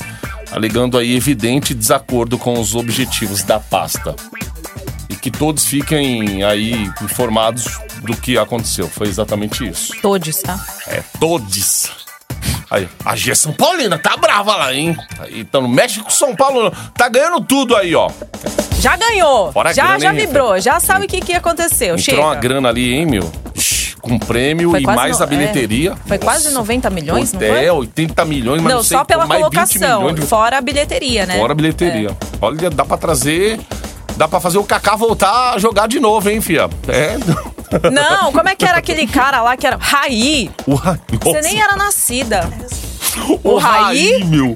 Alegando 0.52 0.98
aí 0.98 1.16
evidente 1.16 1.76
desacordo 1.76 2.36
com 2.36 2.60
os 2.60 2.74
objetivos 2.74 3.44
da 3.44 3.60
pasta. 3.60 4.16
E 5.08 5.16
que 5.16 5.30
todos 5.30 5.66
fiquem 5.68 6.44
aí 6.44 6.90
informados 7.04 7.66
do 8.02 8.18
que 8.18 8.40
aconteceu. 8.40 8.88
Foi 8.90 9.08
exatamente 9.08 9.68
isso. 9.70 9.94
Todos, 10.02 10.36
tá? 10.42 10.60
É, 10.88 11.04
todos. 11.20 12.01
Aí, 12.72 12.88
a 13.04 13.16
G 13.18 13.36
São 13.36 13.52
Paulina 13.52 14.00
tá 14.00 14.16
brava 14.16 14.56
lá, 14.56 14.74
hein? 14.74 14.96
Aí, 15.20 15.42
então, 15.42 15.64
com 16.04 16.10
São 16.10 16.34
Paulo. 16.34 16.72
Tá 16.96 17.10
ganhando 17.10 17.42
tudo 17.42 17.76
aí, 17.76 17.94
ó. 17.94 18.10
Já 18.80 18.96
ganhou. 18.96 19.52
Fora 19.52 19.74
já, 19.74 19.84
grana, 19.84 20.00
já 20.00 20.14
hein, 20.14 20.20
vibrou. 20.26 20.58
Já 20.60 20.80
sabe 20.80 21.06
o 21.06 21.08
que, 21.08 21.20
que 21.20 21.34
aconteceu. 21.34 21.90
Entrou 21.96 22.00
Chega. 22.00 22.22
uma 22.22 22.34
grana 22.36 22.70
ali, 22.70 22.94
hein, 22.94 23.06
meu? 23.06 23.30
Com 24.02 24.18
prêmio 24.18 24.72
Foi 24.72 24.80
e 24.82 24.84
mais 24.84 25.20
no- 25.20 25.24
a 25.26 25.28
bilheteria. 25.28 25.92
é. 25.92 26.08
Foi 26.08 26.18
quase 26.18 26.50
90 26.52 26.90
milhões, 26.90 27.34
não 27.34 27.42
é, 27.44 27.48
foi? 27.68 27.70
80 27.70 28.26
milhões, 28.26 28.62
mas 28.62 28.72
Não, 28.72 28.78
não 28.80 28.84
sei 28.84 28.98
só 28.98 29.04
pela 29.06 29.28
mais 29.28 29.44
20 29.44 29.52
colocação. 29.54 30.14
de... 30.16 30.22
Fora 30.22 30.58
a 30.58 30.62
bilheteria, 30.62 31.26
né? 31.28 31.38
Fora 31.38 31.52
a 31.52 31.56
bilheteria. 31.56 32.10
Olha, 32.42 32.70
dá 32.70 32.86
pra 32.86 32.98
trazer... 32.98 33.60
Dá 34.18 34.28
pra 34.28 34.40
fazer 34.40 34.58
o 34.58 34.64
Kaká 34.64 34.96
voltar 34.96 35.54
a 35.54 35.58
jogar 35.58 35.88
de 35.88 36.00
novo, 36.00 36.30
hein, 36.30 36.42
fia? 36.42 36.70
É... 36.88 37.16
Não, 37.92 38.32
como 38.32 38.50
é 38.50 38.56
que 38.56 38.66
era 38.66 38.78
aquele 38.78 39.08
cara 39.08 39.42
lá 39.42 39.56
que 39.56 39.66
era. 39.66 39.78
Raí! 39.80 40.52
O. 40.68 40.76
Você 40.76 41.42
nem 41.42 41.62
era 41.62 41.76
nascida. 41.76 42.50
o 43.44 43.52
o 43.54 43.58
Raí? 43.58 44.24
meu. 44.26 44.56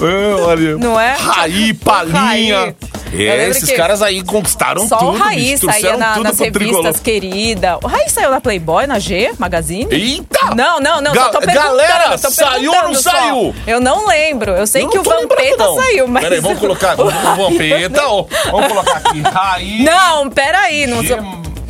É, 0.00 0.34
olha. 0.42 0.76
Não 0.76 0.98
é? 0.98 1.14
Raí, 1.14 1.70
O 1.70 1.76
Palinha. 1.76 2.58
Raí. 2.58 2.76
É, 3.16 3.48
esses 3.48 3.70
caras 3.70 4.02
aí 4.02 4.24
conquistaram 4.24 4.88
Só 4.88 4.96
tudo. 4.96 5.10
o 5.12 5.16
Raí 5.16 5.52
bicho, 5.52 5.66
saía 5.66 5.96
na- 5.96 6.16
nas 6.18 6.36
pro 6.36 6.50
tricolor. 6.50 6.82
revistas 6.82 7.00
querida. 7.00 7.78
O 7.80 7.86
Raí 7.86 8.08
saiu 8.08 8.28
na 8.28 8.40
Playboy, 8.40 8.88
na 8.88 8.98
G 8.98 9.32
Magazine? 9.38 9.86
Eita! 9.88 10.52
Não, 10.56 10.80
não, 10.80 11.00
não. 11.00 11.12
Ga- 11.12 11.30
só 11.30 11.38
galera, 11.40 12.18
saiu 12.18 12.72
ou 12.72 12.82
não 12.82 12.94
só. 12.96 13.10
saiu? 13.12 13.54
Eu 13.68 13.78
não 13.80 14.08
lembro. 14.08 14.50
Eu 14.50 14.66
sei 14.66 14.82
Eu 14.82 14.88
que 14.88 14.96
não 14.96 15.02
o 15.02 15.04
Vampeta 15.08 15.56
não. 15.64 15.76
saiu, 15.76 16.08
mas. 16.08 16.24
Peraí, 16.24 16.40
vamos 16.40 16.58
colocar. 16.58 16.96
O 17.00 17.08
Vampeta, 17.36 18.02
ó. 18.08 18.26
Vamos 18.50 18.66
colocar 18.66 18.96
aqui. 18.96 19.20
Raí. 19.20 19.84
Não, 19.84 20.28
peraí. 20.28 20.86
Não, 20.88 21.00
G- 21.04 21.16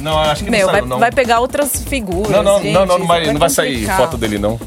Não, 0.05 0.19
acho 0.19 0.45
que 0.45 0.51
Meu, 0.51 0.67
não 0.67 0.73
vai, 0.73 0.81
não. 0.83 0.99
vai 0.99 1.11
pegar 1.11 1.41
outras 1.41 1.83
figuras. 1.83 2.31
Não, 2.31 2.43
não, 2.43 2.63
gente, 2.63 2.73
não, 2.73 2.85
não, 2.85 2.99
não 2.99 3.07
vai, 3.07 3.27
não 3.27 3.39
vai 3.41 3.49
sair 3.49 3.87
foto 3.87 4.19
dele, 4.19 4.39
não. 4.39 4.61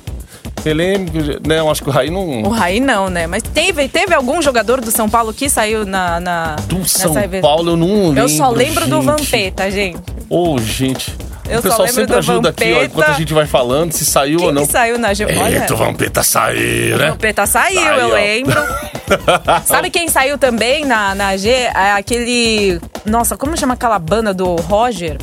Polêmico. 0.64 1.18
Não, 1.48 1.70
acho 1.70 1.84
que 1.84 1.90
o 1.90 1.92
Raí 1.92 2.10
não. 2.10 2.42
O 2.42 2.50
Raí 2.50 2.80
não, 2.80 3.08
né? 3.08 3.28
Mas 3.28 3.44
teve, 3.44 3.88
teve 3.88 4.16
algum 4.16 4.42
jogador 4.42 4.82
do 4.82 4.90
São 4.90 5.08
Paulo 5.08 5.32
que 5.32 5.48
saiu 5.48 5.86
na. 5.86 6.20
na 6.20 6.56
Do 6.68 6.84
São? 6.90 7.14
Paulo 7.40 7.72
eu 7.72 7.78
não 7.78 8.08
lembro. 8.08 8.20
Eu 8.20 8.30
só 8.30 8.50
lembro 8.50 8.88
do 8.88 8.96
gente. 8.96 9.06
Vampeta, 9.06 9.70
gente. 9.72 10.00
Ô, 10.28 10.58
gente. 10.58 11.16
Eu 11.50 11.60
o 11.60 11.64
pessoal 11.64 11.88
sempre 11.88 12.16
ajuda 12.16 12.50
aqui, 12.50 12.64
ó, 12.64 12.68
Vampeta. 12.68 12.86
enquanto 12.86 13.10
a 13.10 13.14
gente 13.14 13.34
vai 13.34 13.46
falando, 13.46 13.92
se 13.94 14.06
saiu 14.06 14.38
Quem 14.40 14.48
ou 14.48 14.54
não. 14.54 14.66
que 14.66 14.72
saiu 14.72 14.98
na 15.00 15.14
G... 15.14 15.26
Olha, 15.26 15.60
Eita, 15.60 15.74
o 15.74 15.78
Vampeta 15.78 16.24
saiu, 16.24 16.98
né? 16.98 17.08
o 17.08 17.12
Vampeta 17.12 17.46
saiu, 17.46 17.82
Saiu, 17.82 18.00
eu 18.02 18.14
lembro. 18.14 18.62
Sabe 19.66 19.90
quem 19.90 20.08
saiu 20.10 20.38
também 20.38 20.86
na, 20.86 21.16
na 21.16 21.38
G? 21.38 21.50
É 21.50 21.94
aquele... 21.94 22.80
Nossa, 23.06 23.38
como 23.38 23.56
chama 23.58 23.76
aquela 23.76 23.98
banda 24.00 24.34
do 24.34 24.56
Roger? 24.56 25.18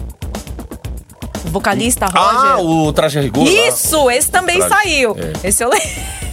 Vocalista 1.44 2.06
Roger. 2.06 2.52
Ah, 2.52 2.58
o 2.60 2.92
traje 2.92 3.20
rigor. 3.20 3.44
lá. 3.44 3.50
Isso, 3.68 4.10
esse 4.10 4.30
também 4.30 4.58
Traje. 4.58 4.74
saiu. 4.74 5.16
É. 5.18 5.48
Esse 5.48 5.62
eu 5.62 5.68
lembro. 5.70 6.23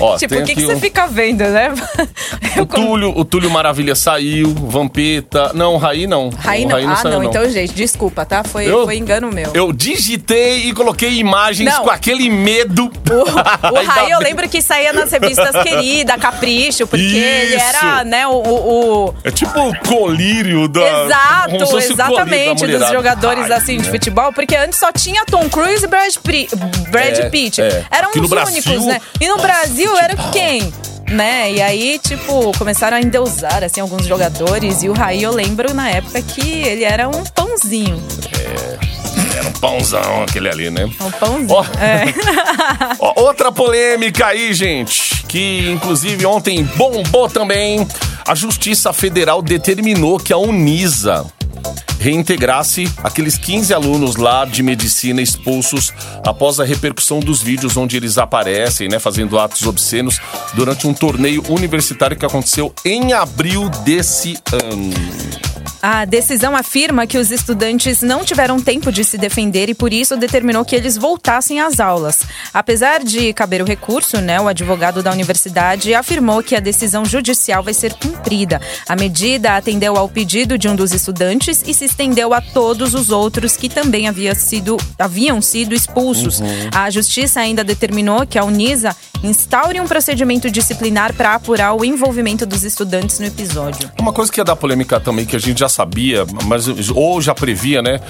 Ó, 0.00 0.16
Tipo, 0.18 0.34
o 0.34 0.36
que, 0.38 0.42
aqui 0.42 0.54
que 0.56 0.66
você 0.66 0.74
um- 0.74 0.80
fica 0.80 1.06
vendo, 1.06 1.44
né? 1.44 1.72
O 2.60 2.64
Túlio, 2.66 3.12
o 3.18 3.24
Túlio 3.24 3.50
Maravilha 3.50 3.96
saiu, 3.96 4.48
Vampeta. 4.54 5.52
Não, 5.54 5.74
o 5.74 5.76
Raí 5.76 6.06
não. 6.06 6.30
Raí 6.30 6.64
não. 6.64 6.70
Raí 6.76 6.86
ah, 6.86 6.96
saiu, 6.96 7.14
não. 7.20 7.24
Então, 7.24 7.48
gente, 7.50 7.72
desculpa, 7.74 8.24
tá? 8.24 8.44
Foi, 8.44 8.64
Eu- 8.70 8.84
foi 8.84 8.96
engano 8.96 9.30
meu. 9.32 9.50
Eu 9.54 9.72
digitei 9.72 10.68
e 10.68 10.72
coloquei 10.72 11.14
imagens 11.18 11.68
Não. 11.72 11.82
com 11.84 11.90
aquele 11.90 12.30
medo. 12.30 12.84
O, 13.10 13.72
o 13.72 13.82
Raí, 13.84 14.10
eu 14.12 14.20
lembro 14.20 14.48
que 14.48 14.62
saía 14.62 14.92
nas 14.92 15.10
revistas 15.10 15.50
Querida, 15.64 16.16
Capricho, 16.16 16.86
porque 16.86 17.02
ele 17.04 17.56
Isso. 17.56 17.64
era, 17.64 18.04
né, 18.04 18.26
o- 18.26 18.32
o- 18.40 19.14
É 19.24 19.30
tipo 19.32 19.58
o 19.60 19.76
colírio 19.80 20.68
da. 20.68 20.80
Exato, 21.04 21.50
colírio 21.50 21.96
da 21.96 22.04
exatamente, 22.04 22.66
dos 22.66 22.88
jogadores 22.90 23.44
Ai, 23.50 23.52
assim 23.58 23.78
de 23.78 23.84
né? 23.86 23.90
futebol, 23.90 24.32
porque 24.32 24.54
antes 24.56 24.78
só 24.78 24.92
tinha 24.92 25.24
Tom 25.24 25.48
Cruise 25.48 25.84
e 25.84 25.88
Brad, 25.88 26.14
Pri- 26.22 26.48
Brad 26.90 27.18
É, 27.18 27.28
Pitt. 27.30 27.60
é. 27.60 27.84
Eram 27.90 28.10
no 28.14 28.22
os 28.22 28.30
Brasil- 28.30 28.62
únicos, 28.72 28.86
né? 28.86 29.00
E 29.20 29.26
no 29.26 29.34
Nossa, 29.36 29.46
Brasil 29.46 29.83
era 29.98 30.16
futebol. 30.16 30.32
quem? 30.32 30.72
Né? 31.10 31.52
E 31.52 31.62
aí, 31.62 31.98
tipo, 32.02 32.50
começaram 32.56 32.96
a 32.96 33.00
endeusar 33.00 33.62
assim 33.62 33.80
alguns 33.80 34.06
jogadores 34.06 34.82
e 34.82 34.88
o 34.88 34.92
Raí 34.94 35.22
eu 35.22 35.32
lembro 35.32 35.74
na 35.74 35.90
época 35.90 36.20
que 36.22 36.62
ele 36.62 36.82
era 36.82 37.08
um 37.08 37.22
pãozinho, 37.24 38.02
Era 39.36 39.48
um 39.48 39.52
pãozão 39.52 40.22
aquele 40.22 40.48
ali, 40.48 40.70
né? 40.70 40.84
um 41.00 41.10
pãozinho. 41.10 41.50
Ó. 41.50 41.62
É. 41.78 42.06
Ó, 42.98 43.22
outra 43.22 43.52
polêmica 43.52 44.26
aí, 44.28 44.54
gente, 44.54 45.24
que 45.28 45.70
inclusive 45.70 46.24
ontem 46.24 46.64
bombou 46.76 47.28
também. 47.28 47.86
A 48.26 48.34
Justiça 48.34 48.90
Federal 48.94 49.42
determinou 49.42 50.18
que 50.18 50.32
a 50.32 50.38
Unisa 50.38 51.26
reintegrasse 51.98 52.86
aqueles 53.02 53.38
15 53.38 53.72
alunos 53.72 54.16
lá 54.16 54.44
de 54.44 54.62
medicina 54.62 55.22
expulsos 55.22 55.92
após 56.24 56.60
a 56.60 56.64
repercussão 56.64 57.20
dos 57.20 57.42
vídeos 57.42 57.76
onde 57.76 57.96
eles 57.96 58.18
aparecem, 58.18 58.88
né, 58.88 58.98
fazendo 58.98 59.38
atos 59.38 59.66
obscenos 59.66 60.20
durante 60.52 60.86
um 60.86 60.92
torneio 60.92 61.42
universitário 61.48 62.16
que 62.16 62.26
aconteceu 62.26 62.74
em 62.84 63.12
abril 63.12 63.70
desse 63.84 64.36
ano. 64.52 65.53
A 65.86 66.06
decisão 66.06 66.56
afirma 66.56 67.06
que 67.06 67.18
os 67.18 67.30
estudantes 67.30 68.00
não 68.00 68.24
tiveram 68.24 68.58
tempo 68.58 68.90
de 68.90 69.04
se 69.04 69.18
defender 69.18 69.68
e 69.68 69.74
por 69.74 69.92
isso 69.92 70.16
determinou 70.16 70.64
que 70.64 70.74
eles 70.74 70.96
voltassem 70.96 71.60
às 71.60 71.78
aulas. 71.78 72.20
Apesar 72.54 73.04
de 73.04 73.34
caber 73.34 73.60
o 73.60 73.66
recurso, 73.66 74.18
né, 74.18 74.40
o 74.40 74.48
advogado 74.48 75.02
da 75.02 75.12
universidade 75.12 75.92
afirmou 75.94 76.42
que 76.42 76.56
a 76.56 76.60
decisão 76.60 77.04
judicial 77.04 77.62
vai 77.62 77.74
ser 77.74 77.92
cumprida. 77.92 78.62
A 78.88 78.96
medida 78.96 79.56
atendeu 79.56 79.98
ao 79.98 80.08
pedido 80.08 80.56
de 80.56 80.66
um 80.70 80.74
dos 80.74 80.94
estudantes 80.94 81.62
e 81.66 81.74
se 81.74 81.84
estendeu 81.84 82.32
a 82.32 82.40
todos 82.40 82.94
os 82.94 83.10
outros 83.10 83.54
que 83.54 83.68
também 83.68 84.08
havia 84.08 84.34
sido, 84.34 84.78
haviam 84.98 85.42
sido 85.42 85.74
expulsos. 85.74 86.40
A 86.74 86.88
justiça 86.88 87.40
ainda 87.40 87.62
determinou 87.62 88.26
que 88.26 88.38
a 88.38 88.44
Unisa 88.44 88.96
instaure 89.24 89.80
um 89.80 89.86
procedimento 89.86 90.50
disciplinar 90.50 91.14
para 91.14 91.34
apurar 91.34 91.74
o 91.74 91.84
envolvimento 91.84 92.44
dos 92.44 92.62
estudantes 92.62 93.18
no 93.18 93.26
episódio. 93.26 93.90
Uma 93.98 94.12
coisa 94.12 94.30
que 94.30 94.40
ia 94.40 94.44
dar 94.44 94.56
polêmica 94.56 95.00
também, 95.00 95.24
que 95.24 95.34
a 95.34 95.38
gente 95.38 95.58
já 95.60 95.68
sabia, 95.68 96.26
mas 96.44 96.66
ou 96.90 97.20
já 97.20 97.34
previa, 97.34 97.80
né? 97.82 98.00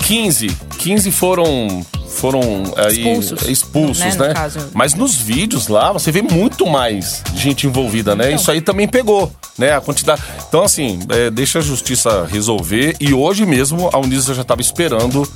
15, 0.00 0.48
15 0.78 1.10
foram 1.12 1.84
foram 2.08 2.40
aí, 2.76 2.98
Expulsos, 2.98 3.48
expulsos, 3.48 3.98
né, 3.98 4.28
né? 4.28 4.34
no. 4.34 4.70
Mas 4.74 4.94
nos 4.94 5.16
vídeos 5.16 5.68
lá 5.68 5.90
você 5.92 6.12
vê 6.12 6.20
muito 6.20 6.66
mais 6.66 7.22
gente 7.34 7.66
envolvida, 7.66 8.14
né? 8.14 8.32
Isso 8.32 8.50
aí 8.50 8.60
também 8.60 8.86
pegou, 8.86 9.32
né? 9.58 9.74
A 9.74 9.80
quantidade. 9.80 10.22
Então 10.46 10.62
assim, 10.62 11.00
é, 11.08 11.30
deixa 11.30 11.60
a 11.60 11.62
justiça 11.62 12.26
resolver 12.30 12.96
e 13.00 13.14
hoje 13.14 13.46
mesmo 13.46 13.88
a 13.92 13.98
Unisa 13.98 14.34
já 14.34 14.42
estava 14.42 14.60
esperando 14.60 15.26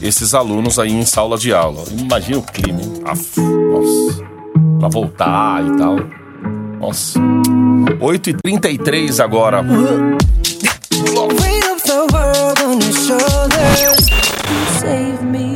esses 0.00 0.34
alunos 0.34 0.78
aí 0.78 0.90
em 0.90 1.04
sala 1.04 1.36
de 1.36 1.52
aula. 1.52 1.84
Imagina 1.90 2.38
o? 2.38 3.02
Aff, 3.04 3.38
nossa, 3.40 4.31
pra 4.78 4.88
voltar 4.88 5.62
e 5.66 5.76
tal. 5.76 5.96
Nossa. 6.80 7.20
8h33 8.00 9.20
agora. 9.22 9.60
Weight 9.62 11.64
of 11.70 11.82
the 11.84 12.06
world 12.12 12.60
on 12.64 12.80
your 12.80 12.92
shoulders. 12.92 14.06
Save 14.80 15.22
me. 15.24 15.52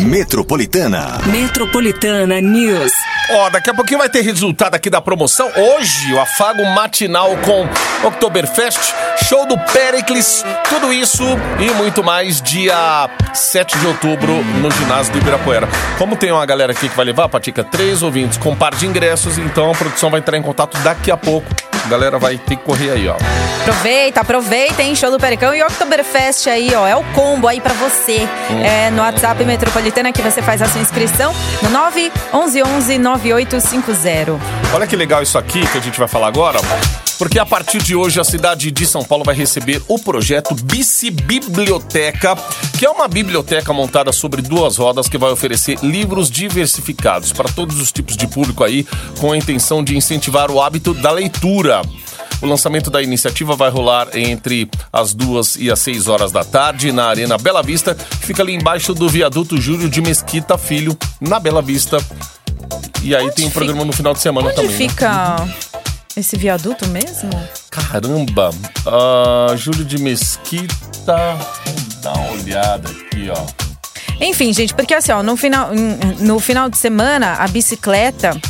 Metropolitana. 0.00 1.20
Metropolitana 1.26 2.40
News. 2.40 2.92
Ó, 3.30 3.48
daqui 3.48 3.70
a 3.70 3.74
pouquinho 3.74 3.98
vai 3.98 4.08
ter 4.08 4.20
resultado 4.20 4.74
aqui 4.74 4.90
da 4.90 5.00
promoção. 5.00 5.50
Hoje, 5.56 6.12
o 6.12 6.20
afago 6.20 6.62
matinal 6.66 7.30
com 7.38 7.66
Oktoberfest, 8.06 8.94
show 9.24 9.46
do 9.46 9.56
Pericles, 9.58 10.44
tudo 10.68 10.92
isso 10.92 11.24
e 11.58 11.70
muito 11.72 12.04
mais 12.04 12.42
dia 12.42 13.08
7 13.32 13.78
de 13.78 13.86
outubro 13.86 14.44
no 14.60 14.70
ginásio 14.70 15.12
do 15.12 15.18
Ibirapuera. 15.18 15.66
Como 15.96 16.16
tem 16.16 16.32
uma 16.32 16.44
galera 16.44 16.72
aqui 16.72 16.88
que 16.88 16.96
vai 16.96 17.06
levar, 17.06 17.28
Patica, 17.30 17.64
três 17.64 18.02
ouvintes 18.02 18.36
com 18.36 18.54
par 18.54 18.74
de 18.74 18.86
ingressos, 18.86 19.38
então 19.38 19.70
a 19.70 19.74
produção 19.74 20.10
vai 20.10 20.20
entrar 20.20 20.36
em 20.36 20.42
contato 20.42 20.76
daqui 20.78 21.10
a 21.10 21.16
pouco. 21.16 21.48
A 21.84 21.88
galera 21.88 22.18
vai 22.18 22.38
ter 22.38 22.56
que 22.56 22.62
correr 22.62 22.90
aí, 22.90 23.08
ó. 23.08 23.16
Aproveita, 23.60 24.20
aproveita, 24.20 24.82
hein? 24.82 24.94
Show 24.94 25.10
do 25.10 25.18
Pericão 25.18 25.54
e 25.54 25.62
Oktoberfest 25.62 26.46
aí, 26.48 26.74
ó. 26.74 26.86
É 26.86 26.96
o 26.96 27.04
combo 27.14 27.46
aí 27.46 27.60
pra 27.60 27.74
você. 27.74 28.26
É 28.62 28.90
no 28.90 29.02
WhatsApp 29.02 29.44
Metropolitana 29.44 30.10
que 30.12 30.22
você 30.22 30.40
faz 30.40 30.62
a 30.62 30.66
sua 30.66 30.80
inscrição 30.80 31.34
no 31.62 31.68
911 31.68 32.98
9850. 32.98 34.40
Olha 34.72 34.86
que 34.86 34.96
legal 34.96 35.22
isso 35.22 35.36
aqui 35.36 35.66
que 35.66 35.78
a 35.78 35.80
gente 35.80 35.98
vai 35.98 36.08
falar 36.08 36.28
agora. 36.28 36.58
Porque 37.18 37.38
a 37.38 37.46
partir 37.46 37.82
de 37.82 37.94
hoje 37.94 38.18
a 38.20 38.24
cidade 38.24 38.70
de 38.70 38.86
São 38.86 39.04
Paulo 39.04 39.24
vai 39.24 39.34
receber 39.34 39.80
o 39.88 39.98
projeto 39.98 40.54
Bici 40.54 41.10
Biblioteca, 41.10 42.36
que 42.78 42.84
é 42.84 42.90
uma 42.90 43.06
biblioteca 43.08 43.72
montada 43.72 44.12
sobre 44.12 44.42
duas 44.42 44.76
rodas 44.76 45.08
que 45.08 45.16
vai 45.16 45.30
oferecer 45.30 45.78
livros 45.82 46.28
diversificados 46.30 47.32
para 47.32 47.48
todos 47.48 47.80
os 47.80 47.92
tipos 47.92 48.16
de 48.16 48.26
público 48.26 48.64
aí, 48.64 48.86
com 49.20 49.32
a 49.32 49.36
intenção 49.36 49.82
de 49.82 49.96
incentivar 49.96 50.50
o 50.50 50.60
hábito 50.60 50.92
da 50.92 51.10
leitura. 51.10 51.82
O 52.42 52.46
lançamento 52.46 52.90
da 52.90 53.00
iniciativa 53.00 53.54
vai 53.56 53.70
rolar 53.70 54.08
entre 54.14 54.68
as 54.92 55.14
duas 55.14 55.56
e 55.56 55.70
as 55.70 55.78
seis 55.78 56.08
horas 56.08 56.30
da 56.32 56.44
tarde 56.44 56.92
na 56.92 57.06
Arena 57.06 57.38
Bela 57.38 57.62
Vista, 57.62 57.94
que 57.94 58.26
fica 58.26 58.42
ali 58.42 58.52
embaixo 58.54 58.92
do 58.92 59.08
viaduto 59.08 59.58
Júlio 59.58 59.88
de 59.88 60.02
Mesquita 60.02 60.58
Filho, 60.58 60.96
na 61.20 61.38
Bela 61.38 61.62
Vista. 61.62 61.96
E 63.02 63.14
aí 63.14 63.30
tem 63.30 63.46
um 63.46 63.48
fica- 63.48 63.60
programa 63.60 63.84
no 63.84 63.92
final 63.92 64.12
de 64.12 64.20
semana 64.20 64.48
Onde 64.48 64.56
também. 64.56 64.70
né? 64.72 64.76
Esse 66.16 66.36
viaduto 66.36 66.86
mesmo? 66.88 67.30
Caramba! 67.70 68.50
Ah, 68.86 69.54
Júlio 69.56 69.84
de 69.84 69.98
Mesquita. 69.98 71.36
Vamos 71.66 71.94
dar 72.00 72.12
uma 72.14 72.32
olhada 72.32 72.88
aqui, 72.88 73.30
ó. 73.30 73.64
Enfim, 74.20 74.52
gente, 74.52 74.74
porque 74.74 74.94
assim, 74.94 75.12
ó, 75.12 75.22
no 75.22 75.36
final, 75.36 75.70
no 76.20 76.38
final 76.38 76.70
de 76.70 76.78
semana, 76.78 77.34
a 77.34 77.48
bicicleta, 77.48 78.40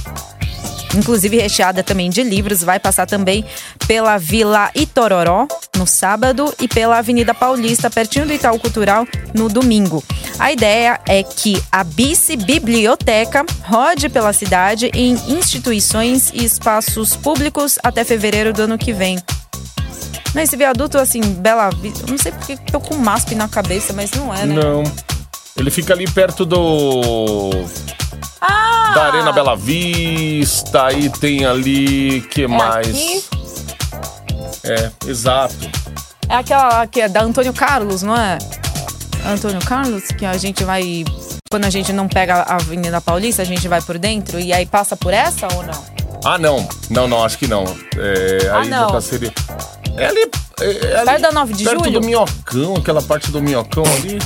inclusive 0.94 1.38
recheada 1.38 1.82
também 1.82 2.10
de 2.10 2.22
livros, 2.22 2.62
vai 2.62 2.78
passar 2.78 3.06
também 3.06 3.44
pela 3.86 4.18
Vila 4.18 4.70
Itororó 4.74 5.48
no 5.76 5.86
sábado 5.86 6.52
e 6.60 6.68
pela 6.68 6.98
Avenida 6.98 7.34
Paulista, 7.34 7.90
pertinho 7.90 8.26
do 8.26 8.32
Itaú 8.32 8.58
Cultural, 8.58 9.06
no 9.34 9.48
domingo. 9.48 10.02
A 10.38 10.52
ideia 10.52 11.00
é 11.06 11.22
que 11.22 11.62
a 11.70 11.84
Bici 11.84 12.36
Biblioteca 12.36 13.44
rode 13.62 14.08
pela 14.08 14.32
cidade 14.32 14.90
em 14.94 15.14
instituições 15.28 16.30
e 16.32 16.44
espaços 16.44 17.16
públicos 17.16 17.78
até 17.82 18.04
fevereiro 18.04 18.52
do 18.52 18.62
ano 18.62 18.78
que 18.78 18.92
vem. 18.92 19.18
Nesse 20.34 20.56
viaduto, 20.56 20.98
assim, 20.98 21.20
Bela 21.20 21.70
Vista. 21.70 22.04
Não 22.08 22.18
sei 22.18 22.32
porque 22.32 22.56
tô 22.56 22.80
com 22.80 22.96
MASP 22.96 23.36
na 23.36 23.48
cabeça, 23.48 23.92
mas 23.92 24.10
não 24.10 24.34
é, 24.34 24.44
né? 24.44 24.54
Não. 24.54 24.82
Ele 25.56 25.70
fica 25.70 25.94
ali 25.94 26.10
perto 26.10 26.44
do. 26.44 27.50
Ah! 28.40 28.92
Da 28.94 29.04
Arena 29.06 29.32
Bela 29.32 29.56
Vista. 29.56 30.86
Aí 30.86 31.08
tem 31.08 31.44
ali. 31.44 32.22
que 32.22 32.48
mais? 32.48 32.88
aqui? 32.88 33.43
É, 34.64 34.90
exato. 35.06 35.54
É 36.28 36.34
aquela 36.36 36.86
que 36.86 37.00
é 37.00 37.08
da 37.08 37.22
Antônio 37.22 37.52
Carlos, 37.52 38.02
não 38.02 38.16
é? 38.16 38.38
Antônio 39.26 39.60
Carlos, 39.64 40.04
que 40.18 40.24
a 40.26 40.36
gente 40.36 40.64
vai. 40.64 41.04
Quando 41.50 41.64
a 41.66 41.70
gente 41.70 41.92
não 41.92 42.08
pega 42.08 42.36
a 42.42 42.56
Avenida 42.56 43.00
Paulista, 43.00 43.42
a 43.42 43.44
gente 43.44 43.68
vai 43.68 43.80
por 43.80 43.98
dentro 43.98 44.40
e 44.40 44.52
aí 44.52 44.66
passa 44.66 44.96
por 44.96 45.12
essa 45.14 45.46
ou 45.54 45.62
não? 45.62 45.84
Ah, 46.24 46.38
não. 46.38 46.66
Não, 46.90 47.06
não, 47.06 47.24
acho 47.24 47.38
que 47.38 47.46
não. 47.46 47.64
É, 47.96 48.48
Ah, 48.50 48.60
aí 48.60 48.68
não. 48.68 48.88
já 48.90 49.00
seria. 49.00 49.32
É 49.96 50.06
ali. 50.06 50.30
É, 50.60 50.64
é 50.86 50.96
ali 50.96 51.04
Perto 51.06 51.22
da 51.22 51.32
9 51.32 51.52
de 51.54 51.64
perto 51.64 51.84
julho? 51.84 52.00
do 52.00 52.06
minhocão, 52.06 52.76
aquela 52.76 53.02
parte 53.02 53.30
do 53.30 53.40
minhocão 53.42 53.84
ali. 53.98 54.18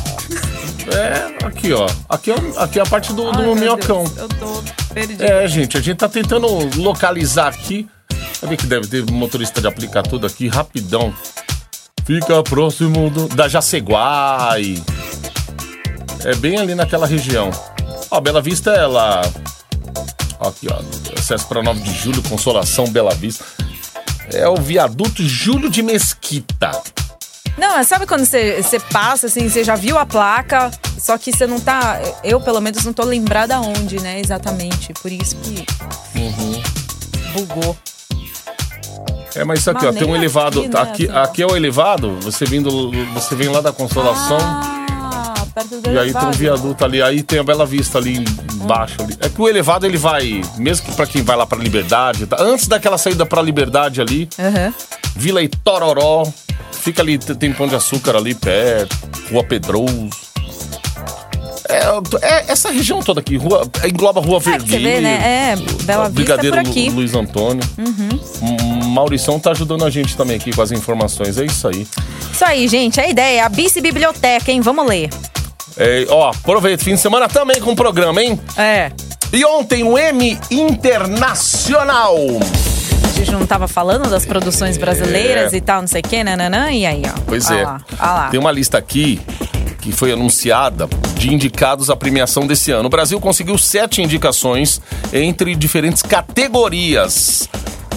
É, 0.94 1.44
aqui, 1.46 1.72
ó. 1.72 1.86
Aqui 2.08 2.30
é, 2.30 2.34
aqui 2.56 2.78
é 2.78 2.82
a 2.82 2.86
parte 2.86 3.12
do, 3.12 3.30
do 3.30 3.38
Ai, 3.38 3.44
meu 3.44 3.54
minhocão. 3.54 4.04
Deus, 4.04 4.16
eu 4.18 4.28
tô 4.28 4.62
perdida. 4.94 5.24
É, 5.26 5.46
gente, 5.48 5.76
a 5.76 5.80
gente 5.80 5.98
tá 5.98 6.08
tentando 6.08 6.46
localizar 6.80 7.48
aqui. 7.48 7.88
Vai 8.40 8.50
ver 8.50 8.56
que 8.56 8.66
deve 8.66 8.86
ter 8.86 9.10
motorista 9.10 9.60
de 9.60 9.66
aplicar 9.66 10.02
tudo 10.02 10.26
aqui 10.26 10.48
rapidão. 10.48 11.12
Fica 12.04 12.42
próximo 12.42 13.10
do, 13.10 13.28
da 13.28 13.48
Jaceguai. 13.48 14.82
É 16.24 16.34
bem 16.36 16.58
ali 16.58 16.74
naquela 16.74 17.06
região. 17.06 17.50
Ó, 18.10 18.20
Bela 18.20 18.40
Vista, 18.40 18.70
ela. 18.70 19.20
Aqui, 20.40 20.68
ó. 20.70 20.80
Acesso 21.18 21.46
para 21.46 21.62
9 21.62 21.80
de 21.80 21.92
julho, 21.92 22.22
Consolação, 22.22 22.88
Bela 22.88 23.14
Vista. 23.14 23.44
É 24.32 24.48
o 24.48 24.56
viaduto 24.56 25.22
Júlio 25.22 25.68
de 25.68 25.82
Mesquita. 25.82 26.70
Não, 27.58 27.82
sabe 27.82 28.06
quando 28.06 28.24
você, 28.24 28.62
você 28.62 28.78
passa, 28.78 29.26
assim, 29.26 29.48
você 29.48 29.64
já 29.64 29.74
viu 29.74 29.98
a 29.98 30.06
placa, 30.06 30.70
só 30.98 31.18
que 31.18 31.32
você 31.32 31.46
não 31.46 31.58
tá. 31.58 32.00
Eu, 32.22 32.40
pelo 32.40 32.60
menos, 32.60 32.84
não 32.84 32.92
tô 32.92 33.04
lembrada 33.04 33.60
onde, 33.60 34.00
né, 34.00 34.20
exatamente. 34.20 34.92
Por 34.94 35.10
isso 35.10 35.36
que. 35.36 35.66
Bugou. 37.32 37.76
É, 39.34 39.44
mas 39.44 39.60
isso 39.60 39.70
aqui, 39.70 39.84
Mas 39.84 39.94
ó, 39.96 39.98
tem 39.98 40.08
um 40.08 40.16
elevado. 40.16 40.60
aqui, 40.60 40.68
né, 40.68 40.80
Aqui, 40.80 41.08
aqui 41.10 41.42
é 41.42 41.46
o 41.46 41.54
elevado, 41.56 42.18
você 42.20 42.44
vindo. 42.44 42.90
Você 43.14 43.34
vem 43.34 43.48
lá 43.48 43.60
da 43.60 43.72
Consolação. 43.72 44.38
Ah, 44.40 45.34
perto 45.54 45.80
do 45.80 45.90
E 45.90 45.98
aí 45.98 46.12
tem 46.12 46.24
um 46.26 46.30
viaduto 46.30 46.84
ali, 46.84 47.02
aí 47.02 47.22
tem 47.22 47.38
a 47.38 47.42
Bela 47.44 47.66
Vista 47.66 47.98
ali 47.98 48.24
embaixo. 48.54 48.96
Ali. 49.02 49.16
É 49.20 49.28
que 49.28 49.40
o 49.40 49.48
elevado 49.48 49.86
ele 49.86 49.98
vai, 49.98 50.42
mesmo 50.56 50.86
que 50.86 50.92
pra 50.92 51.06
quem 51.06 51.22
vai 51.22 51.36
lá 51.36 51.46
pra 51.46 51.58
Liberdade, 51.58 52.26
tá? 52.26 52.36
antes 52.40 52.66
daquela 52.66 52.96
saída 52.98 53.24
pra 53.26 53.42
Liberdade 53.42 54.00
ali, 54.00 54.28
Aham. 54.38 54.72
Vila 55.14 55.42
Itororó, 55.42 56.24
fica 56.72 57.02
ali, 57.02 57.18
tem 57.18 57.52
Pão 57.52 57.66
de 57.68 57.74
Açúcar 57.74 58.16
ali 58.16 58.34
perto, 58.34 58.96
Rua 59.30 59.44
Pedroso. 59.44 60.08
É, 61.70 61.82
é 62.22 62.44
essa 62.52 62.70
região 62.70 63.02
toda 63.02 63.20
aqui, 63.20 63.36
rua, 63.36 63.68
engloba 63.84 64.20
Rua 64.22 64.40
É, 64.46 64.58
vê, 64.58 65.00
né? 65.02 65.52
É, 65.52 65.56
Bela 65.84 66.08
Vista 66.08 66.32
é 66.34 66.36
Brigadeiro 66.36 66.56
por 66.56 66.70
aqui. 66.70 66.80
Uhum. 66.84 66.88
Lu- 66.88 66.94
Luiz 66.96 67.14
Antônio. 67.14 67.62
M- 67.76 68.77
Maurição 68.88 69.38
tá 69.38 69.50
ajudando 69.52 69.84
a 69.84 69.90
gente 69.90 70.16
também 70.16 70.36
aqui 70.36 70.50
com 70.52 70.62
as 70.62 70.72
informações, 70.72 71.38
é 71.38 71.44
isso 71.44 71.68
aí. 71.68 71.86
Isso 72.32 72.44
aí, 72.44 72.66
gente. 72.68 73.00
A 73.00 73.08
ideia 73.08 73.40
é 73.40 73.42
a 73.42 73.48
Bici 73.48 73.80
Biblioteca, 73.80 74.50
hein? 74.50 74.60
Vamos 74.60 74.86
ler. 74.86 75.10
É, 75.76 76.06
ó, 76.08 76.30
aproveita, 76.30 76.82
fim 76.82 76.94
de 76.94 77.00
semana 77.00 77.28
também 77.28 77.60
com 77.60 77.70
o 77.72 77.76
programa, 77.76 78.22
hein? 78.22 78.38
É. 78.56 78.90
E 79.32 79.44
ontem 79.44 79.84
o 79.84 79.96
M 79.98 80.38
Internacional. 80.50 82.16
A 83.04 83.08
gente 83.18 83.30
não 83.32 83.46
tava 83.46 83.66
falando 83.68 84.08
das 84.08 84.24
produções 84.24 84.76
brasileiras 84.78 85.52
É. 85.52 85.56
e 85.56 85.60
tal, 85.60 85.80
não 85.80 85.88
sei 85.88 86.00
o 86.00 86.08
quê, 86.08 86.22
nananã. 86.24 86.70
E 86.70 86.86
aí, 86.86 87.02
ó. 87.04 87.20
Pois 87.26 87.50
Olha 87.50 87.58
é. 87.58 87.64
Lá, 87.64 87.80
olha 88.00 88.12
lá. 88.12 88.28
Tem 88.28 88.38
uma 88.40 88.52
lista 88.52 88.78
aqui 88.78 89.20
que 89.80 89.92
foi 89.92 90.12
anunciada 90.12 90.88
de 91.14 91.32
indicados 91.32 91.90
à 91.90 91.96
premiação 91.96 92.46
desse 92.46 92.70
ano. 92.70 92.86
O 92.86 92.90
Brasil 92.90 93.20
conseguiu 93.20 93.56
sete 93.58 94.02
indicações 94.02 94.80
entre 95.12 95.54
diferentes 95.54 96.02
categorias. 96.02 97.48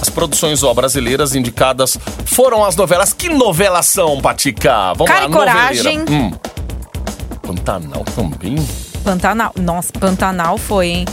As 0.02 0.10
produções 0.10 0.64
ó, 0.64 0.74
brasileiras 0.74 1.36
indicadas 1.36 1.98
foram 2.26 2.66
as 2.66 2.76
novelas. 2.76 3.14
Que 3.14 3.30
novelas 3.30 3.86
são, 3.86 4.20
Patica? 4.20 4.94
Vamos 4.96 5.12
Cara 5.14 5.22
lá, 5.22 5.28
e 5.28 5.32
Coragem. 5.32 6.00
Hum. 6.10 6.32
Pantanal 7.42 8.04
também? 8.16 8.56
Pantanal. 9.04 9.52
Nossa, 9.60 9.92
Pantanal 9.94 10.58
foi, 10.58 10.88
hein? 10.88 11.06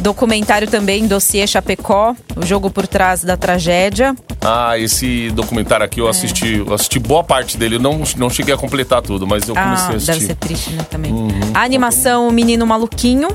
Documentário 0.00 0.68
também, 0.68 1.06
Dossiê 1.06 1.46
Chapecó, 1.46 2.14
o 2.36 2.44
jogo 2.44 2.70
por 2.70 2.86
trás 2.86 3.24
da 3.24 3.36
tragédia. 3.36 4.14
Ah, 4.44 4.78
esse 4.78 5.30
documentário 5.30 5.84
aqui 5.84 6.00
eu 6.00 6.06
assisti, 6.08 6.58
eu 6.58 6.74
assisti 6.74 6.98
boa 6.98 7.24
parte 7.24 7.56
dele. 7.56 7.76
Eu 7.76 7.80
não, 7.80 8.02
não 8.16 8.28
cheguei 8.30 8.54
a 8.54 8.58
completar 8.58 9.00
tudo, 9.02 9.26
mas 9.26 9.48
eu 9.48 9.54
comecei 9.54 9.84
Ah, 9.84 9.88
a 9.88 9.92
deve 9.92 9.96
assistir. 10.10 10.26
ser 10.26 10.34
triste, 10.36 10.70
né, 10.72 10.84
também. 10.90 11.12
A 11.54 11.62
animação 11.62 12.28
O 12.28 12.32
Menino 12.32 12.66
Maluquinho, 12.66 13.28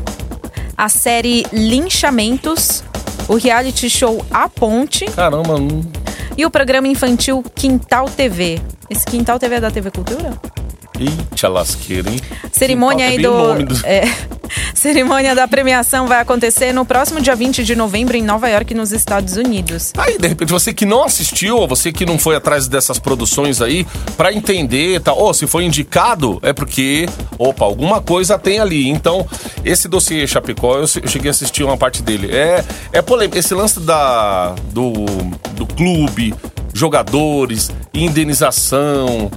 a 0.77 0.87
série 0.87 1.45
Linchamentos, 1.51 2.83
o 3.31 3.37
reality 3.37 3.89
show 3.89 4.23
A 4.29 4.49
Ponte 4.49 5.05
Caramba, 5.05 5.57
não... 5.57 5.81
e 6.37 6.45
o 6.45 6.51
programa 6.51 6.89
infantil 6.89 7.41
Quintal 7.55 8.09
TV. 8.09 8.59
Esse 8.89 9.05
Quintal 9.05 9.39
TV 9.39 9.55
é 9.55 9.59
da 9.61 9.71
TV 9.71 9.89
Cultura? 9.89 10.33
Eita 11.01 11.47
lasqueira, 11.47 12.09
hein? 12.11 12.19
Cerimônia 12.51 13.07
aí 13.07 13.17
do. 13.17 13.65
do- 13.65 13.85
é, 13.85 14.03
cerimônia 14.75 15.33
da 15.33 15.47
premiação 15.47 16.05
vai 16.07 16.19
acontecer 16.19 16.71
no 16.73 16.85
próximo 16.85 17.19
dia 17.19 17.35
20 17.35 17.63
de 17.63 17.75
novembro 17.75 18.15
em 18.15 18.21
Nova 18.21 18.47
York, 18.49 18.73
nos 18.73 18.91
Estados 18.91 19.35
Unidos. 19.35 19.91
Aí, 19.97 20.17
de 20.19 20.27
repente, 20.27 20.51
você 20.51 20.73
que 20.73 20.85
não 20.85 21.03
assistiu, 21.03 21.57
ou 21.57 21.67
você 21.67 21.91
que 21.91 22.05
não 22.05 22.19
foi 22.19 22.35
atrás 22.35 22.67
dessas 22.67 22.99
produções 22.99 23.61
aí, 23.61 23.85
pra 24.15 24.31
entender, 24.31 25.01
tá? 25.01 25.13
Ou 25.13 25.33
se 25.33 25.47
foi 25.47 25.63
indicado, 25.65 26.39
é 26.43 26.53
porque, 26.53 27.07
opa, 27.37 27.65
alguma 27.65 28.01
coisa 28.01 28.37
tem 28.37 28.59
ali. 28.59 28.87
Então, 28.89 29.25
esse 29.65 29.87
dossiê 29.87 30.27
Chapecó, 30.27 30.75
eu, 30.75 30.81
eu 31.01 31.07
cheguei 31.07 31.29
a 31.29 31.31
assistir 31.31 31.63
uma 31.63 31.77
parte 31.77 32.01
dele. 32.03 32.29
É, 32.35 32.63
é 32.93 33.01
polêmico. 33.01 33.37
Esse 33.37 33.53
lance 33.55 33.79
da, 33.79 34.53
do, 34.71 34.91
do 35.55 35.65
clube, 35.65 36.33
jogadores, 36.73 37.71
indenização, 37.93 39.31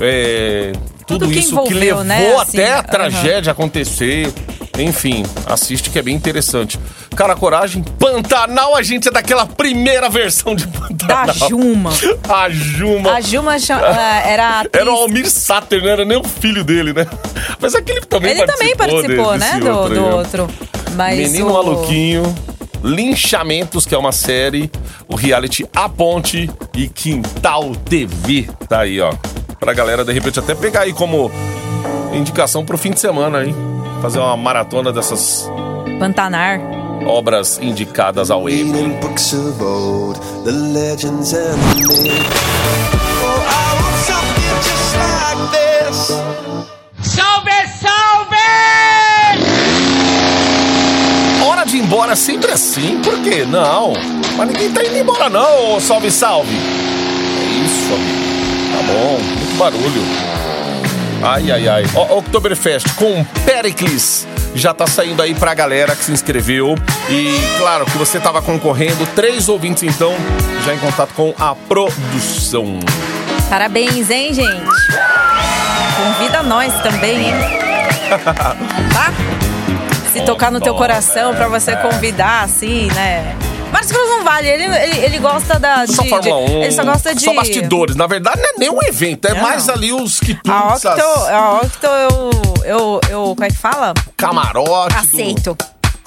é, 0.00 0.72
tudo, 1.08 1.20
Tudo 1.20 1.32
que 1.32 1.38
isso 1.38 1.62
que 1.64 1.72
levou 1.72 2.04
né, 2.04 2.34
assim, 2.34 2.58
até 2.58 2.70
a 2.70 2.74
aham. 2.74 2.82
tragédia 2.82 3.50
acontecer. 3.50 4.30
Enfim, 4.78 5.24
assiste 5.46 5.88
que 5.88 5.98
é 5.98 6.02
bem 6.02 6.14
interessante. 6.14 6.78
Cara, 7.16 7.34
coragem, 7.34 7.82
Pantanal, 7.82 8.76
a 8.76 8.82
gente 8.82 9.08
é 9.08 9.10
daquela 9.10 9.46
primeira 9.46 10.08
versão 10.10 10.54
de 10.54 10.66
Da 10.66 11.26
Pantanal. 11.26 11.48
Juma. 11.48 11.90
A 12.28 12.50
Juma. 12.50 13.12
A 13.14 13.20
Juma 13.22 13.56
ah, 13.56 14.22
era 14.24 14.60
atriz. 14.60 14.70
Era 14.80 14.92
o 14.92 14.96
Almir 14.96 15.28
Sater, 15.30 15.82
não 15.82 15.88
era 15.88 16.04
nem 16.04 16.18
o 16.18 16.22
filho 16.24 16.62
dele, 16.62 16.92
né? 16.92 17.06
Mas 17.58 17.74
aquele 17.74 18.02
também 18.02 18.32
Ele 18.32 18.46
também 18.46 18.76
participou, 18.76 19.36
né? 19.36 19.58
Do, 19.58 19.70
outro 19.70 19.94
do 19.94 20.04
ó. 20.04 20.16
outro. 20.16 20.48
Mas 20.94 21.18
Menino 21.18 21.48
o... 21.48 21.52
Maluquinho, 21.54 22.34
Linchamentos, 22.84 23.86
que 23.86 23.94
é 23.94 23.98
uma 23.98 24.12
série, 24.12 24.70
o 25.08 25.16
reality 25.16 25.66
A 25.74 25.88
Ponte 25.88 26.48
e 26.76 26.88
Quintal 26.88 27.74
TV. 27.74 28.48
Tá 28.68 28.80
aí, 28.80 29.00
ó. 29.00 29.12
Pra 29.58 29.72
galera, 29.72 30.04
de 30.04 30.12
repente, 30.12 30.38
até 30.38 30.54
pegar 30.54 30.82
aí 30.82 30.92
como 30.92 31.30
indicação 32.14 32.64
pro 32.64 32.78
fim 32.78 32.90
de 32.92 33.00
semana, 33.00 33.44
hein? 33.44 33.54
Fazer 34.00 34.18
uma 34.20 34.36
maratona 34.36 34.92
dessas 34.92 35.50
Pantanar. 35.98 36.60
obras 37.04 37.58
indicadas 37.60 38.30
ao 38.30 38.48
Emmy. 38.48 38.96
Oh, 43.20 43.42
like 44.96 45.50
this. 45.50 46.12
Hora 51.44 51.64
de 51.64 51.76
ir 51.78 51.80
embora 51.82 52.14
sempre 52.14 52.52
assim, 52.52 53.00
por 53.02 53.18
quê? 53.22 53.44
Não. 53.44 53.92
Mas 54.36 54.48
ninguém 54.48 54.70
tá 54.72 54.82
indo 54.84 54.96
embora, 54.98 55.28
não, 55.28 55.76
ô 55.76 55.80
salve, 55.80 56.10
salve. 56.10 56.54
É 56.54 57.64
isso, 57.64 57.92
amigo. 57.92 58.28
Tá 58.70 58.82
bom, 58.92 59.18
barulho. 59.58 60.02
Ai, 61.22 61.50
ai, 61.50 61.68
ai. 61.68 61.84
Ó, 61.96 62.18
Oktoberfest 62.18 62.94
com 62.94 63.24
Pericles. 63.44 64.26
Já 64.54 64.72
tá 64.72 64.86
saindo 64.86 65.20
aí 65.20 65.34
pra 65.34 65.52
galera 65.52 65.94
que 65.96 66.04
se 66.04 66.12
inscreveu. 66.12 66.76
E 67.10 67.36
claro 67.58 67.84
que 67.84 67.98
você 67.98 68.20
tava 68.20 68.40
concorrendo. 68.40 69.04
Três 69.14 69.48
ouvintes, 69.48 69.82
então, 69.82 70.14
já 70.64 70.72
em 70.74 70.78
contato 70.78 71.12
com 71.14 71.34
a 71.38 71.54
produção. 71.54 72.78
Parabéns, 73.50 74.10
hein, 74.10 74.32
gente? 74.32 74.62
Convida 75.96 76.42
nós 76.44 76.72
também, 76.82 77.26
hein? 77.28 77.34
Tá? 78.94 79.12
Se 80.12 80.22
tocar 80.22 80.50
no 80.50 80.60
teu 80.60 80.74
coração 80.74 81.34
pra 81.34 81.48
você 81.48 81.76
convidar, 81.76 82.44
assim, 82.44 82.86
né? 82.94 83.36
Marcos 83.72 83.92
Cruz 83.92 84.08
não 84.08 84.24
vale, 84.24 84.48
ele, 84.48 84.64
ele, 84.64 84.98
ele 85.04 85.18
gosta 85.18 85.58
da. 85.58 85.84
De, 85.84 85.94
Só 85.94 86.04
Fórmula 86.04 86.46
de- 86.46 86.52
1. 86.52 86.62
Ele 86.62 86.72
só 86.72 86.84
gosta 86.84 87.14
de. 87.14 87.22
Só 87.22 87.34
bastidores. 87.34 87.96
Na 87.96 88.06
verdade, 88.06 88.40
não 88.40 88.48
é 88.48 88.52
nem 88.58 88.70
um 88.70 88.82
evento, 88.82 89.26
é 89.26 89.34
Não. 89.34 89.42
mais 89.42 89.68
ali 89.68 89.92
os 89.92 90.18
que 90.20 90.38
A 90.48 90.74
Octo, 90.74 90.88
a 90.88 91.60
Octo 91.62 91.86
eu, 91.86 92.30
eu, 92.64 93.00
eu. 93.10 93.22
Como 93.34 93.44
é 93.44 93.48
que 93.48 93.56
fala? 93.56 93.92
camarote. 94.16 94.94
do- 94.94 95.00
Aceito. 95.00 95.56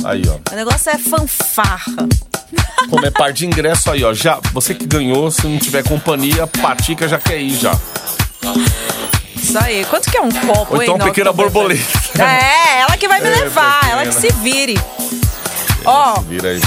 Aí, 0.04 0.24
ó. 0.28 0.52
O 0.52 0.56
negócio 0.56 0.90
é 0.90 0.98
fanfarra. 0.98 2.08
Como 2.90 3.06
é 3.06 3.12
par 3.12 3.32
de 3.32 3.46
ingresso 3.46 3.92
aí, 3.92 4.04
ó. 4.04 4.12
Já, 4.14 4.40
você 4.52 4.74
que 4.74 4.86
ganhou, 4.88 5.30
se 5.30 5.46
não 5.48 5.60
tiver 5.60 5.84
companhia, 5.84 6.48
Patica 6.48 7.08
já 7.08 7.20
quer 7.20 7.38
ir 7.40 7.56
já. 7.56 7.78
Isso 9.36 9.58
aí. 9.60 9.86
Quanto 9.86 10.10
que 10.10 10.18
é 10.18 10.22
um 10.22 10.32
copo, 10.32 10.76
Ou 10.76 10.82
então 10.84 10.96
hein, 10.96 11.02
pequena 11.04 11.32
borboleta. 11.32 11.84
É, 12.20 12.82
ela 12.82 12.98
que 12.98 13.08
vai 13.08 13.22
me 13.22 13.28
É, 13.30 13.36
levar, 13.36 13.80
pequena. 13.82 13.92
ela 13.94 14.06
que 14.08 14.14
se 14.16 14.32
vire. 14.42 14.82
Ó, 15.86 16.20
Vira 16.22 16.50
aí. 16.50 16.62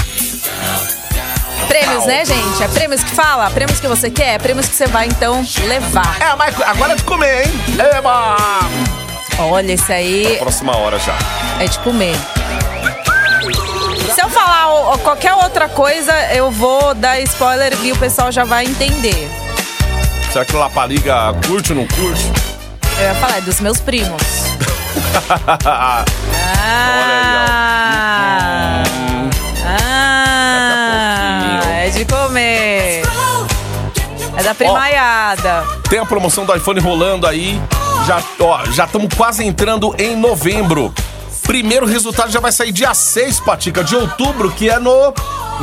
Prêmios, 1.67 2.05
né, 2.05 2.23
gente? 2.25 2.63
É 2.63 2.67
prêmios 2.67 3.03
que 3.03 3.11
fala, 3.11 3.49
prêmios 3.49 3.79
que 3.79 3.87
você 3.87 4.09
quer, 4.09 4.39
prêmios 4.39 4.67
que 4.67 4.75
você 4.75 4.87
vai, 4.87 5.07
então, 5.07 5.45
levar. 5.65 6.17
É, 6.21 6.35
mas 6.35 6.59
agora 6.61 6.93
é 6.93 6.95
de 6.95 7.03
comer, 7.03 7.45
hein? 7.47 7.53
Eba! 7.97 8.35
Olha, 9.39 9.73
esse 9.73 9.91
aí 9.91 10.37
Próxima 10.39 10.77
hora 10.77 10.97
já. 10.99 11.13
é 11.59 11.65
de 11.67 11.77
comer. 11.79 12.15
Se 14.13 14.21
eu 14.21 14.29
falar 14.29 14.69
ó, 14.69 14.97
qualquer 14.99 15.33
outra 15.33 15.67
coisa, 15.67 16.13
eu 16.33 16.49
vou 16.49 16.93
dar 16.95 17.19
spoiler 17.21 17.73
e 17.83 17.91
o 17.91 17.97
pessoal 17.97 18.31
já 18.31 18.45
vai 18.45 18.63
entender. 18.65 19.29
Será 20.31 20.45
que 20.45 20.55
Lapaliga 20.55 21.33
curte 21.47 21.73
ou 21.73 21.79
não 21.79 21.87
curte? 21.87 22.31
Eu 22.97 23.03
ia 23.05 23.15
falar, 23.15 23.37
é 23.37 23.41
dos 23.41 23.59
meus 23.59 23.79
primos. 23.79 24.21
Ah! 25.67 26.05
Hum, 26.07 26.31
Ah! 27.87 28.83
Daqui 28.83 28.94
comer. 32.05 33.03
É 34.37 34.43
da 34.43 34.53
primaiada. 34.53 35.63
Tem 35.89 35.99
a 35.99 36.05
promoção 36.05 36.45
do 36.45 36.55
iPhone 36.55 36.79
rolando 36.79 37.25
aí. 37.27 37.59
Já, 38.05 38.21
ó, 38.39 38.65
já 38.71 38.85
estamos 38.85 39.13
quase 39.15 39.45
entrando 39.45 39.95
em 39.97 40.15
novembro. 40.15 40.93
Primeiro 41.45 41.85
resultado 41.85 42.31
já 42.31 42.39
vai 42.39 42.51
sair 42.51 42.71
dia 42.71 42.93
6, 42.93 43.39
Patica, 43.39 43.83
de 43.83 43.95
outubro, 43.95 44.51
que 44.51 44.69
é 44.69 44.79
no 44.79 45.13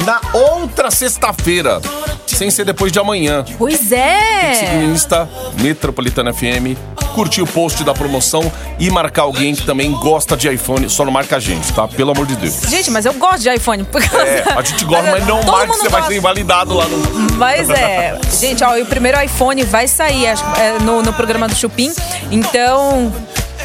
na 0.05 0.21
outra 0.33 0.91
sexta-feira. 0.91 1.81
Sem 2.27 2.51
ser 2.51 2.65
depois 2.65 2.91
de 2.91 2.99
amanhã. 2.99 3.45
Pois 3.59 3.79
Seguir 3.79 3.95
é. 3.95 4.83
no 4.83 4.93
Insta, 4.95 5.29
Metropolitana 5.61 6.33
FM, 6.33 6.79
curtir 7.15 7.43
o 7.43 7.47
post 7.47 7.85
da 7.85 7.93
promoção 7.93 8.51
e 8.79 8.91
marcar 8.91 9.23
alguém 9.23 9.55
que 9.55 9.67
também 9.67 9.93
gosta 9.93 10.37
de 10.37 10.49
iPhone. 10.49 10.89
Só 10.89 11.05
não 11.05 11.13
marca 11.13 11.37
a 11.37 11.41
gente, 11.41 11.73
tá? 11.73 11.87
Pelo 11.87 12.11
amor 12.11 12.27
de 12.27 12.37
Deus. 12.37 12.63
Gente, 12.69 12.91
mas 12.91 13.05
eu 13.05 13.13
gosto 13.15 13.43
de 13.43 13.51
iPhone. 13.55 13.87
É, 14.15 14.53
a 14.57 14.63
gente 14.63 14.85
gosta, 14.85 15.11
mas 15.13 15.27
não 15.27 15.41
todo 15.41 15.53
marca, 15.53 15.75
você 15.75 15.89
vai 15.89 16.01
gosta. 16.01 16.07
ser 16.09 16.19
invalidado 16.19 16.75
lá 16.75 16.87
no. 16.87 17.33
Mas 17.37 17.69
é, 17.69 18.19
gente, 18.41 18.65
ó, 18.65 18.77
e 18.77 18.83
o 18.83 18.87
primeiro 18.87 19.21
iPhone 19.23 19.63
vai 19.65 19.87
sair 19.87 20.27
acho, 20.29 20.45
é, 20.57 20.79
no, 20.81 21.03
no 21.03 21.13
programa 21.13 21.49
do 21.49 21.55
Chupim. 21.55 21.93
Então, 22.31 23.13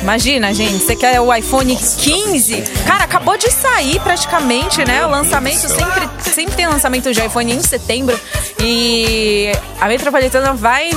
imagina, 0.01 0.53
gente, 0.53 0.83
você 0.83 0.95
quer 0.95 1.19
o 1.19 1.33
iPhone 1.33 1.75
15? 1.75 2.61
Cara, 2.85 3.03
acabou 3.03 3.37
de 3.37 3.51
sair 3.51 3.99
praticamente, 3.99 4.85
né? 4.85 5.05
O 5.05 5.09
lançamento 5.09 5.67
sempre, 5.67 6.09
sempre 6.21 6.55
tem 6.55 6.67
lançamento 6.67 7.13
de 7.13 7.25
iPhone 7.25 7.53
em 7.53 7.61
setembro. 7.61 8.19
E 8.61 9.51
a 9.79 9.87
Metropolitana 9.87 10.53
vai 10.53 10.89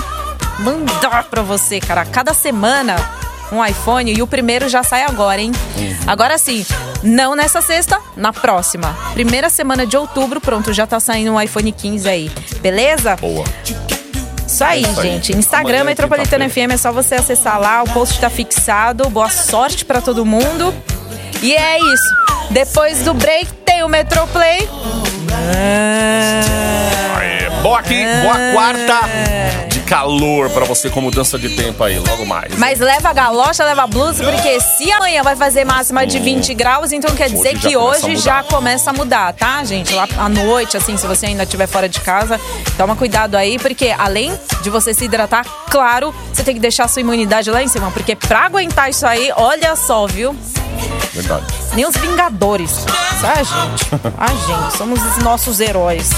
mandar 0.59 1.25
pra 1.25 1.43
você, 1.43 1.81
cara. 1.81 2.05
Cada 2.05 2.35
semana 2.35 2.97
um 3.53 3.65
iPhone 3.65 4.13
e 4.17 4.23
o 4.23 4.27
primeiro 4.27 4.69
já 4.69 4.83
sai 4.83 5.03
agora, 5.03 5.41
hein? 5.41 5.53
Agora 6.07 6.39
sim, 6.39 6.65
não 7.03 7.35
nessa 7.35 7.61
sexta, 7.61 7.99
na 8.17 8.33
próxima. 8.33 8.97
Primeira 9.13 9.51
semana 9.51 9.87
de 9.87 9.97
outubro, 9.97 10.41
pronto, 10.41 10.73
já 10.73 10.87
tá 10.87 11.01
saindo 11.01 11.33
um 11.33 11.41
iPhone 11.41 11.73
15 11.73 12.09
aí. 12.09 12.31
Beleza? 12.61 13.17
Boa. 13.17 13.45
Isso 14.51 14.65
aí, 14.65 14.85
É 14.85 14.89
isso 14.89 15.01
aí. 15.01 15.13
gente. 15.13 15.37
Instagram 15.37 15.69
Amanhã, 15.81 15.85
Metropolitana. 15.85 16.49
FM, 16.49 16.73
é 16.73 16.77
só 16.77 16.91
você 16.93 17.15
acessar 17.15 17.61
lá, 17.61 17.83
o 17.83 17.91
post 17.91 18.19
tá 18.21 18.29
fixado. 18.29 19.09
Boa 19.11 19.29
sorte 19.31 19.85
pra 19.85 20.01
todo 20.01 20.27
mundo. 20.27 20.75
E 21.43 21.55
é 21.55 21.79
isso. 21.79 22.15
Depois 22.51 23.03
do 23.03 23.15
break 23.15 23.47
tem 23.65 23.85
o 23.85 23.89
Metroplay. 23.89 24.69
Aê, 27.17 27.51
boa 27.63 27.79
aqui, 27.79 28.05
boa 28.23 28.35
quarta 28.53 29.01
de 29.69 29.70
calor 29.91 30.49
pra 30.51 30.65
você 30.65 30.89
com 30.89 31.01
mudança 31.01 31.37
de 31.37 31.49
tempo 31.57 31.83
aí, 31.83 31.99
logo 31.99 32.25
mais. 32.25 32.57
Mas 32.57 32.79
leva 32.79 33.09
a 33.09 33.13
galocha, 33.13 33.65
leva 33.65 33.83
a 33.83 33.87
blusa, 33.89 34.23
porque 34.23 34.61
se 34.61 34.91
amanhã 34.93 35.21
vai 35.25 35.35
fazer 35.35 35.65
máxima 35.65 36.07
de 36.07 36.21
20 36.21 36.55
graus, 36.55 36.93
então 36.93 37.13
quer 37.17 37.29
dizer 37.29 37.57
Hoje 37.57 37.59
já 37.59 37.65
que 37.65 37.75
começa 37.75 37.77
a 37.77 37.91
hoje 37.91 38.07
mudar. 38.07 38.21
já 38.23 38.43
começa 38.45 38.91
a 38.91 38.93
mudar, 38.93 39.33
tá, 39.33 39.65
gente? 39.65 39.93
Lá 39.93 40.07
à 40.17 40.29
noite, 40.29 40.77
assim, 40.77 40.97
se 40.97 41.05
você 41.09 41.27
ainda 41.27 41.43
estiver 41.43 41.67
fora 41.67 41.89
de 41.89 41.99
casa, 41.99 42.41
toma 42.77 42.95
cuidado 42.95 43.35
aí, 43.35 43.59
porque 43.59 43.93
além 43.99 44.33
de 44.63 44.71
você 44.71 44.95
se 44.95 45.07
hidratar, 45.07 45.45
claro, 45.69 46.15
você 46.33 46.45
tem 46.45 46.55
que 46.55 46.61
deixar 46.61 46.85
a 46.85 46.89
sua 46.89 47.01
imunidade 47.01 47.51
lá 47.51 47.61
em 47.61 47.67
cima, 47.67 47.91
porque 47.91 48.15
pra 48.15 48.47
aguentar 48.47 48.89
isso 48.91 49.05
aí, 49.05 49.33
olha 49.35 49.75
só, 49.75 50.07
viu? 50.07 50.37
Verdade. 51.13 51.47
Nem 51.75 51.85
os 51.85 51.97
Vingadores. 51.97 52.71
Isso 52.71 53.27
é 53.27 53.37
gente. 53.43 53.91
A 54.17 54.29
gente. 54.29 54.77
Somos 54.79 55.03
os 55.05 55.17
nossos 55.19 55.59
heróis. 55.59 56.09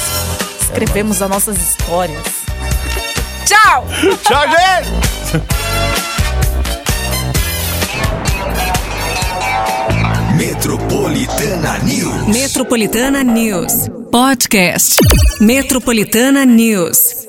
Escrevemos 0.60 1.22
as 1.22 1.30
nossas 1.30 1.56
histórias. 1.58 2.41
Tchau! 3.44 3.84
Tchau, 4.24 4.44
gente! 4.48 5.52
Metropolitana 10.36 11.78
News. 11.84 12.28
Metropolitana 12.28 13.22
News. 13.22 13.88
Podcast. 14.10 14.98
Metropolitana 15.40 16.44
News. 16.44 17.21